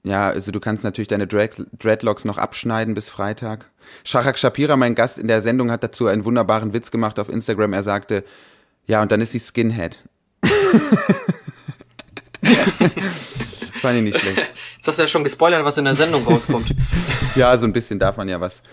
ja, 0.06 0.30
also 0.30 0.52
du 0.52 0.60
kannst 0.60 0.84
natürlich 0.84 1.08
deine 1.08 1.26
Dread 1.26 1.66
Dreadlocks 1.80 2.26
noch 2.26 2.38
abschneiden 2.38 2.94
bis 2.94 3.10
Freitag. 3.10 3.66
Shahak 4.04 4.38
Shapira, 4.38 4.76
mein 4.76 4.94
Gast 4.94 5.18
in 5.18 5.28
der 5.28 5.42
Sendung, 5.42 5.72
hat 5.72 5.84
dazu 5.84 6.06
einen 6.06 6.26
wunderbaren 6.26 6.74
Witz 6.74 6.92
gemacht 6.92 7.18
auf 7.18 7.28
Instagram. 7.28 7.74
Er 7.74 7.82
sagte, 7.82 8.24
ja, 8.86 9.02
und 9.02 9.12
dann 9.12 9.20
ist 9.20 9.32
sie 9.32 9.40
Skinhead. 9.40 10.04
Fand 13.82 13.98
ich 13.98 14.04
nicht 14.04 14.20
schlecht. 14.20 14.38
Jetzt 14.78 14.88
hast 14.88 15.00
du 15.00 15.04
ja 15.04 15.08
schon 15.08 15.24
gespoilert, 15.24 15.66
was 15.66 15.80
in 15.80 15.86
der 15.86 15.96
Sendung 15.96 16.24
rauskommt. 16.24 16.74
Ja, 17.36 17.58
so 17.58 17.66
ein 17.68 17.74
bisschen 17.74 18.00
darf 18.00 18.16
man 18.16 18.30
ja 18.30 18.40
was. 18.40 18.64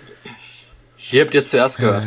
Hier 0.94 1.22
habt 1.22 1.34
ihr 1.34 1.40
es 1.40 1.50
zuerst 1.50 1.78
gehört. 1.78 2.06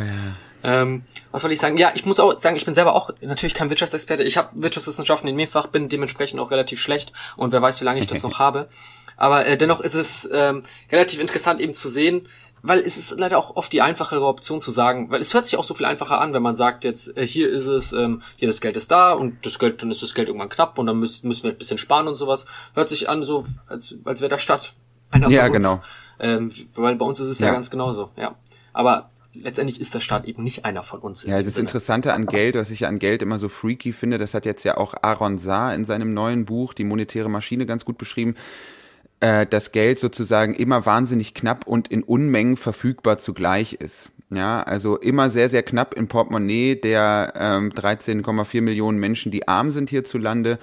Ähm, 0.62 1.02
was 1.32 1.42
soll 1.42 1.52
ich 1.52 1.58
sagen? 1.58 1.76
Ja, 1.76 1.92
ich 1.94 2.06
muss 2.06 2.18
auch 2.18 2.38
sagen, 2.38 2.56
ich 2.56 2.64
bin 2.64 2.72
selber 2.72 2.94
auch 2.94 3.10
natürlich 3.20 3.52
kein 3.52 3.68
Wirtschaftsexperte. 3.68 4.22
Ich 4.22 4.38
habe 4.38 4.48
Wirtschaftswissenschaften 4.54 5.28
in 5.28 5.36
mehrfach, 5.36 5.66
bin 5.66 5.90
dementsprechend 5.90 6.40
auch 6.40 6.50
relativ 6.50 6.80
schlecht 6.80 7.12
und 7.36 7.52
wer 7.52 7.60
weiß, 7.60 7.82
wie 7.82 7.84
lange 7.84 8.00
ich 8.00 8.06
das 8.06 8.22
noch 8.22 8.38
habe. 8.38 8.70
Aber 9.16 9.46
äh, 9.46 9.56
dennoch 9.56 9.80
ist 9.80 9.94
es 9.94 10.28
ähm, 10.32 10.62
relativ 10.90 11.20
interessant 11.20 11.60
eben 11.60 11.72
zu 11.72 11.88
sehen, 11.88 12.28
weil 12.62 12.80
es 12.80 12.96
ist 12.96 13.18
leider 13.18 13.38
auch 13.38 13.54
oft 13.56 13.72
die 13.72 13.80
einfachere 13.80 14.26
Option 14.26 14.60
zu 14.60 14.70
sagen, 14.70 15.10
weil 15.10 15.20
es 15.20 15.32
hört 15.34 15.44
sich 15.44 15.56
auch 15.56 15.64
so 15.64 15.74
viel 15.74 15.86
einfacher 15.86 16.20
an, 16.20 16.34
wenn 16.34 16.42
man 16.42 16.56
sagt 16.56 16.84
jetzt, 16.84 17.16
äh, 17.16 17.26
hier 17.26 17.48
ist 17.48 17.66
es, 17.66 17.92
ähm, 17.92 18.22
hier 18.36 18.48
das 18.48 18.60
Geld 18.60 18.76
ist 18.76 18.90
da 18.90 19.12
und 19.12 19.44
das 19.46 19.58
Geld, 19.58 19.82
dann 19.82 19.90
ist 19.90 20.02
das 20.02 20.14
Geld 20.14 20.28
irgendwann 20.28 20.48
knapp 20.48 20.78
und 20.78 20.86
dann 20.86 20.98
müssen, 20.98 21.28
müssen 21.28 21.44
wir 21.44 21.52
ein 21.52 21.58
bisschen 21.58 21.78
sparen 21.78 22.08
und 22.08 22.16
sowas. 22.16 22.46
Hört 22.74 22.88
sich 22.88 23.08
an 23.08 23.22
so, 23.22 23.44
als, 23.68 23.94
als 24.04 24.20
wäre 24.20 24.30
der 24.30 24.38
Stadt 24.38 24.74
einer 25.10 25.28
Ja, 25.30 25.46
von 25.46 25.54
uns. 25.56 25.64
genau. 25.64 25.82
Ähm, 26.18 26.50
weil 26.74 26.96
bei 26.96 27.04
uns 27.06 27.20
ist 27.20 27.28
es 27.28 27.38
ja. 27.38 27.48
Ja. 27.48 27.52
ganz 27.52 27.70
genauso, 27.70 28.10
ja. 28.16 28.34
Aber 28.72 29.10
letztendlich 29.32 29.78
ist 29.80 29.94
der 29.94 30.00
Staat 30.00 30.24
eben 30.24 30.42
nicht 30.42 30.64
einer 30.64 30.82
von 30.82 31.00
uns. 31.00 31.24
Ja, 31.24 31.42
das 31.42 31.54
Sinne. 31.54 31.66
Interessante 31.68 32.14
an 32.14 32.26
Geld, 32.26 32.56
was 32.56 32.70
ich 32.70 32.86
an 32.86 32.98
Geld 32.98 33.22
immer 33.22 33.38
so 33.38 33.48
freaky 33.48 33.92
finde, 33.92 34.18
das 34.18 34.34
hat 34.34 34.44
jetzt 34.46 34.64
ja 34.64 34.76
auch 34.76 34.94
Aaron 35.02 35.38
Saar 35.38 35.74
in 35.74 35.84
seinem 35.84 36.14
neuen 36.14 36.46
Buch, 36.46 36.74
Die 36.74 36.84
monetäre 36.84 37.28
Maschine, 37.28 37.66
ganz 37.66 37.84
gut 37.84 37.98
beschrieben, 37.98 38.34
äh, 39.20 39.46
dass 39.46 39.72
Geld 39.72 39.98
sozusagen 39.98 40.54
immer 40.54 40.86
wahnsinnig 40.86 41.34
knapp 41.34 41.66
und 41.66 41.88
in 41.88 42.02
Unmengen 42.02 42.56
verfügbar 42.56 43.18
zugleich 43.18 43.74
ist. 43.74 44.10
Ja, 44.30 44.62
also 44.62 44.96
immer 44.96 45.30
sehr, 45.30 45.48
sehr 45.48 45.62
knapp 45.62 45.94
im 45.94 46.08
Portemonnaie 46.08 46.74
der 46.74 47.32
ähm, 47.36 47.70
13,4 47.70 48.60
Millionen 48.60 48.98
Menschen, 48.98 49.30
die 49.30 49.46
arm 49.46 49.70
sind 49.70 49.88
hierzulande 49.88 50.58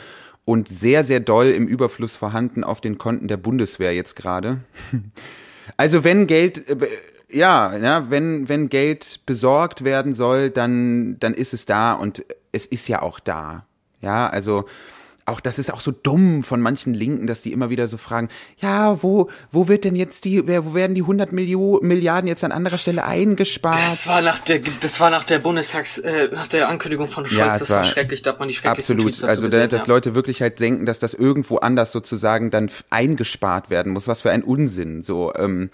und 0.45 0.67
sehr, 0.67 1.03
sehr 1.03 1.21
doll 1.21 1.47
im 1.47 1.67
Überfluss 1.67 2.15
vorhanden 2.15 2.63
auf 2.63 2.81
den 2.81 2.97
Konten 2.97 3.27
der 3.27 3.37
Bundeswehr 3.37 3.93
jetzt 3.93 4.15
gerade. 4.15 4.59
Also 5.77 6.03
wenn 6.03 6.27
Geld, 6.27 6.67
äh, 6.67 6.87
ja, 7.29 7.75
ja, 7.77 8.09
wenn, 8.09 8.49
wenn 8.49 8.67
Geld 8.67 9.21
besorgt 9.25 9.85
werden 9.85 10.13
soll, 10.13 10.49
dann, 10.49 11.17
dann 11.19 11.33
ist 11.33 11.53
es 11.53 11.65
da 11.65 11.93
und 11.93 12.25
es 12.51 12.65
ist 12.65 12.89
ja 12.89 13.01
auch 13.01 13.21
da. 13.21 13.65
Ja, 14.01 14.27
also 14.27 14.65
auch 15.25 15.39
das 15.39 15.57
ist 15.57 15.73
auch 15.73 15.79
so 15.79 15.91
dumm 15.91 16.43
von 16.43 16.59
manchen 16.59 16.93
Linken, 16.93 17.27
dass 17.27 17.41
die 17.41 17.53
immer 17.53 17.69
wieder 17.69 17.87
so 17.87 17.97
fragen, 17.97 18.29
ja, 18.59 19.01
wo, 19.01 19.29
wo 19.51 19.67
wird 19.67 19.85
denn 19.85 19.95
jetzt 19.95 20.25
die, 20.25 20.45
wo 20.47 20.73
werden 20.73 20.95
die 20.95 21.01
100 21.01 21.31
Millio 21.31 21.79
Milliarden 21.81 22.27
jetzt 22.27 22.43
an 22.43 22.51
anderer 22.51 22.77
Stelle 22.77 23.05
eingespart? 23.05 23.77
Das 23.85 24.07
war 24.07 24.21
nach 24.21 24.39
der, 24.39 24.59
das 24.81 24.99
war 24.99 25.09
nach 25.09 25.23
der 25.23 25.39
Bundestags, 25.39 25.97
äh, 25.99 26.29
nach 26.33 26.47
der 26.47 26.67
Ankündigung 26.67 27.07
von 27.07 27.25
Scholz. 27.25 27.37
Ja, 27.37 27.57
das 27.57 27.69
war, 27.69 27.77
war 27.77 27.83
schrecklich. 27.85 28.21
Da 28.21 28.31
hat 28.31 28.39
man 28.39 28.49
die 28.49 28.53
schrecklichsten 28.53 28.95
Absolut. 28.95 29.13
Tweets 29.13 29.21
dazu 29.21 29.31
Also, 29.31 29.45
gesehen, 29.47 29.69
dass 29.69 29.87
ja. 29.87 29.87
Leute 29.87 30.13
wirklich 30.15 30.41
halt 30.41 30.59
denken, 30.59 30.85
dass 30.85 30.99
das 30.99 31.13
irgendwo 31.13 31.57
anders 31.57 31.91
sozusagen 31.91 32.51
dann 32.51 32.69
eingespart 32.89 33.69
werden 33.69 33.93
muss. 33.93 34.07
Was 34.07 34.23
für 34.23 34.31
ein 34.31 34.43
Unsinn. 34.43 35.03
So, 35.03 35.33
ähm, 35.35 35.69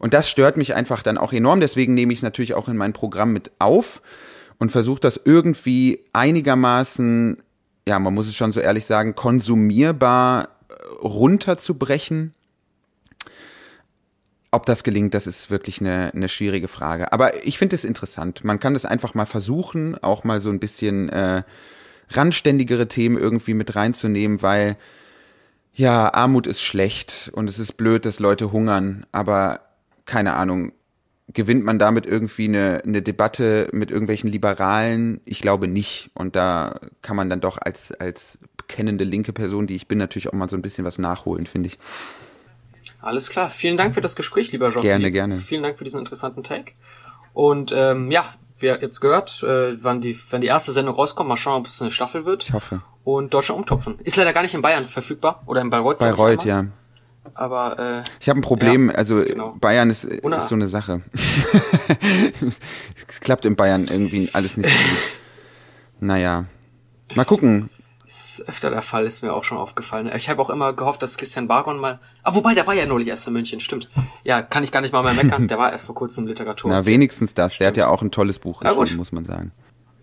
und 0.00 0.14
das 0.14 0.28
stört 0.28 0.56
mich 0.56 0.74
einfach 0.74 1.02
dann 1.02 1.18
auch 1.18 1.32
enorm. 1.32 1.60
Deswegen 1.60 1.94
nehme 1.94 2.12
ich 2.12 2.20
es 2.20 2.22
natürlich 2.22 2.54
auch 2.54 2.68
in 2.68 2.76
mein 2.76 2.92
Programm 2.92 3.32
mit 3.32 3.52
auf 3.60 4.02
und 4.58 4.72
versuche 4.72 5.00
das 5.00 5.20
irgendwie 5.24 6.04
einigermaßen, 6.12 7.42
ja, 7.86 7.98
man 7.98 8.14
muss 8.14 8.28
es 8.28 8.36
schon 8.36 8.52
so 8.52 8.60
ehrlich 8.60 8.86
sagen, 8.86 9.14
konsumierbar 9.14 10.48
äh, 10.68 10.74
runterzubrechen. 11.02 12.34
Ob 14.52 14.66
das 14.66 14.82
gelingt, 14.82 15.14
das 15.14 15.26
ist 15.26 15.50
wirklich 15.50 15.80
eine, 15.80 16.12
eine 16.12 16.28
schwierige 16.28 16.68
Frage. 16.68 17.12
Aber 17.12 17.46
ich 17.46 17.56
finde 17.58 17.76
es 17.76 17.84
interessant. 17.84 18.42
Man 18.42 18.58
kann 18.58 18.74
das 18.74 18.84
einfach 18.84 19.14
mal 19.14 19.26
versuchen, 19.26 19.96
auch 20.02 20.24
mal 20.24 20.40
so 20.40 20.50
ein 20.50 20.58
bisschen 20.58 21.08
äh, 21.08 21.44
randständigere 22.08 22.88
Themen 22.88 23.16
irgendwie 23.16 23.54
mit 23.54 23.76
reinzunehmen, 23.76 24.42
weil 24.42 24.76
ja, 25.72 26.12
Armut 26.12 26.46
ist 26.46 26.62
schlecht 26.62 27.30
und 27.32 27.48
es 27.48 27.58
ist 27.58 27.74
blöd, 27.74 28.04
dass 28.04 28.18
Leute 28.18 28.50
hungern, 28.50 29.06
aber 29.12 29.60
keine 30.04 30.34
Ahnung, 30.34 30.72
gewinnt 31.32 31.64
man 31.64 31.78
damit 31.78 32.06
irgendwie 32.06 32.44
eine, 32.44 32.82
eine 32.84 33.02
Debatte 33.02 33.68
mit 33.72 33.90
irgendwelchen 33.90 34.30
Liberalen? 34.30 35.20
Ich 35.24 35.40
glaube 35.40 35.68
nicht. 35.68 36.10
Und 36.14 36.36
da 36.36 36.80
kann 37.02 37.16
man 37.16 37.30
dann 37.30 37.40
doch 37.40 37.58
als, 37.60 37.92
als 37.92 38.38
bekennende 38.56 39.04
linke 39.04 39.32
Person, 39.32 39.66
die 39.66 39.76
ich 39.76 39.88
bin, 39.88 39.98
natürlich 39.98 40.28
auch 40.28 40.32
mal 40.32 40.48
so 40.48 40.56
ein 40.56 40.62
bisschen 40.62 40.84
was 40.84 40.98
nachholen, 40.98 41.46
finde 41.46 41.68
ich. 41.68 41.78
Alles 43.00 43.30
klar. 43.30 43.50
Vielen 43.50 43.76
Dank 43.76 43.94
für 43.94 44.00
das 44.00 44.16
Gespräch, 44.16 44.52
lieber 44.52 44.70
Jean. 44.70 44.82
Gerne, 44.82 45.10
gerne. 45.10 45.36
Vielen 45.36 45.62
Dank 45.62 45.78
für 45.78 45.84
diesen 45.84 46.00
interessanten 46.00 46.42
Take. 46.42 46.72
Und 47.32 47.72
ähm, 47.74 48.10
ja, 48.10 48.24
wir 48.58 48.74
haben 48.74 48.82
jetzt 48.82 49.00
gehört, 49.00 49.42
äh, 49.42 49.82
wann 49.82 50.00
die, 50.00 50.16
wenn 50.30 50.40
die 50.40 50.48
erste 50.48 50.72
Sendung 50.72 50.94
rauskommt, 50.94 51.28
mal 51.28 51.36
schauen, 51.36 51.60
ob 51.60 51.66
es 51.66 51.80
eine 51.80 51.90
Staffel 51.90 52.26
wird. 52.26 52.44
Ich 52.44 52.52
hoffe. 52.52 52.82
Und 53.04 53.32
Deutschland 53.32 53.60
umtopfen. 53.60 53.98
Ist 54.00 54.16
leider 54.16 54.32
gar 54.32 54.42
nicht 54.42 54.54
in 54.54 54.62
Bayern 54.62 54.84
verfügbar 54.84 55.40
oder 55.46 55.62
in 55.62 55.70
Bayreuth. 55.70 55.98
Bayreuth, 55.98 56.44
ja. 56.44 56.66
Aber 57.34 57.78
äh, 57.78 58.10
Ich 58.20 58.28
habe 58.28 58.40
ein 58.40 58.42
Problem, 58.42 58.88
Ja, 58.90 58.94
also 58.96 59.16
genau. 59.22 59.54
Bayern 59.60 59.90
ist, 59.90 60.04
ist 60.04 60.48
so 60.48 60.54
eine 60.54 60.68
Sache. 60.68 61.02
es 63.08 63.20
klappt 63.20 63.44
in 63.44 63.56
Bayern 63.56 63.86
irgendwie 63.88 64.30
alles 64.32 64.56
nicht 64.56 64.68
so 64.70 64.76
gut. 64.76 64.98
Naja. 66.00 66.46
Mal 67.14 67.24
gucken. 67.24 67.70
ist 68.04 68.42
öfter 68.48 68.70
der 68.70 68.82
Fall, 68.82 69.04
ist 69.04 69.22
mir 69.22 69.34
auch 69.34 69.44
schon 69.44 69.58
aufgefallen. 69.58 70.10
Ich 70.16 70.28
habe 70.28 70.40
auch 70.40 70.50
immer 70.50 70.72
gehofft, 70.72 71.02
dass 71.02 71.16
Christian 71.16 71.46
Baron 71.48 71.78
mal. 71.78 72.00
Ah, 72.22 72.34
wobei, 72.34 72.54
der 72.54 72.66
war 72.66 72.74
ja 72.74 72.86
neulich 72.86 73.08
erst 73.08 73.26
in 73.26 73.32
München, 73.34 73.60
stimmt. 73.60 73.90
Ja, 74.24 74.42
kann 74.42 74.62
ich 74.62 74.72
gar 74.72 74.80
nicht 74.80 74.92
mal 74.92 75.02
mehr 75.02 75.14
meckern. 75.14 75.46
Der 75.48 75.58
war 75.58 75.72
erst 75.72 75.86
vor 75.86 75.94
kurzem 75.94 76.24
im 76.24 76.28
Literatur. 76.28 76.70
Na, 76.70 76.84
wenigstens 76.86 77.34
das. 77.34 77.58
Der 77.58 77.68
hat 77.68 77.76
ja 77.76 77.88
auch 77.88 78.02
ein 78.02 78.10
tolles 78.10 78.38
Buch 78.38 78.62
Ja, 78.62 78.72
geschrieben, 78.72 78.98
muss 78.98 79.12
man 79.12 79.24
sagen. 79.24 79.52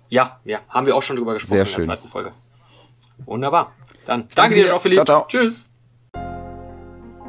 Ja, 0.10 0.40
ja, 0.46 0.60
haben 0.70 0.86
wir 0.86 0.96
auch 0.96 1.04
schon 1.04 1.16
drüber 1.18 1.34
gesprochen 1.34 1.56
Sehr 1.58 1.62
in 1.62 1.66
der 1.68 1.74
schön. 1.74 1.84
zweiten 1.86 2.08
Folge. 2.08 2.32
Wunderbar. 3.26 3.74
Dann 4.06 4.28
danke 4.36 4.56
dir, 4.56 4.64
dir. 4.64 4.70
Jean-Philippe. 4.70 5.04
Ciao, 5.06 5.22
ciao. 5.22 5.28
Tschüss. 5.28 5.72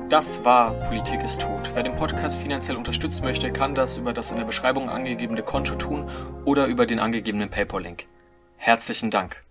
Das 0.08 0.42
war 0.42 0.72
Politik 0.88 1.22
ist 1.22 1.42
tot. 1.42 1.70
Wer 1.74 1.82
den 1.82 1.94
Podcast 1.94 2.40
finanziell 2.40 2.78
unterstützen 2.78 3.24
möchte, 3.24 3.52
kann 3.52 3.74
das 3.74 3.98
über 3.98 4.14
das 4.14 4.30
in 4.30 4.38
der 4.38 4.46
Beschreibung 4.46 4.88
angegebene 4.88 5.42
Konto 5.42 5.74
tun 5.74 6.08
oder 6.46 6.64
über 6.64 6.86
den 6.86 6.98
angegebenen 6.98 7.50
PayPal-Link. 7.50 8.06
Herzlichen 8.56 9.10
Dank. 9.10 9.44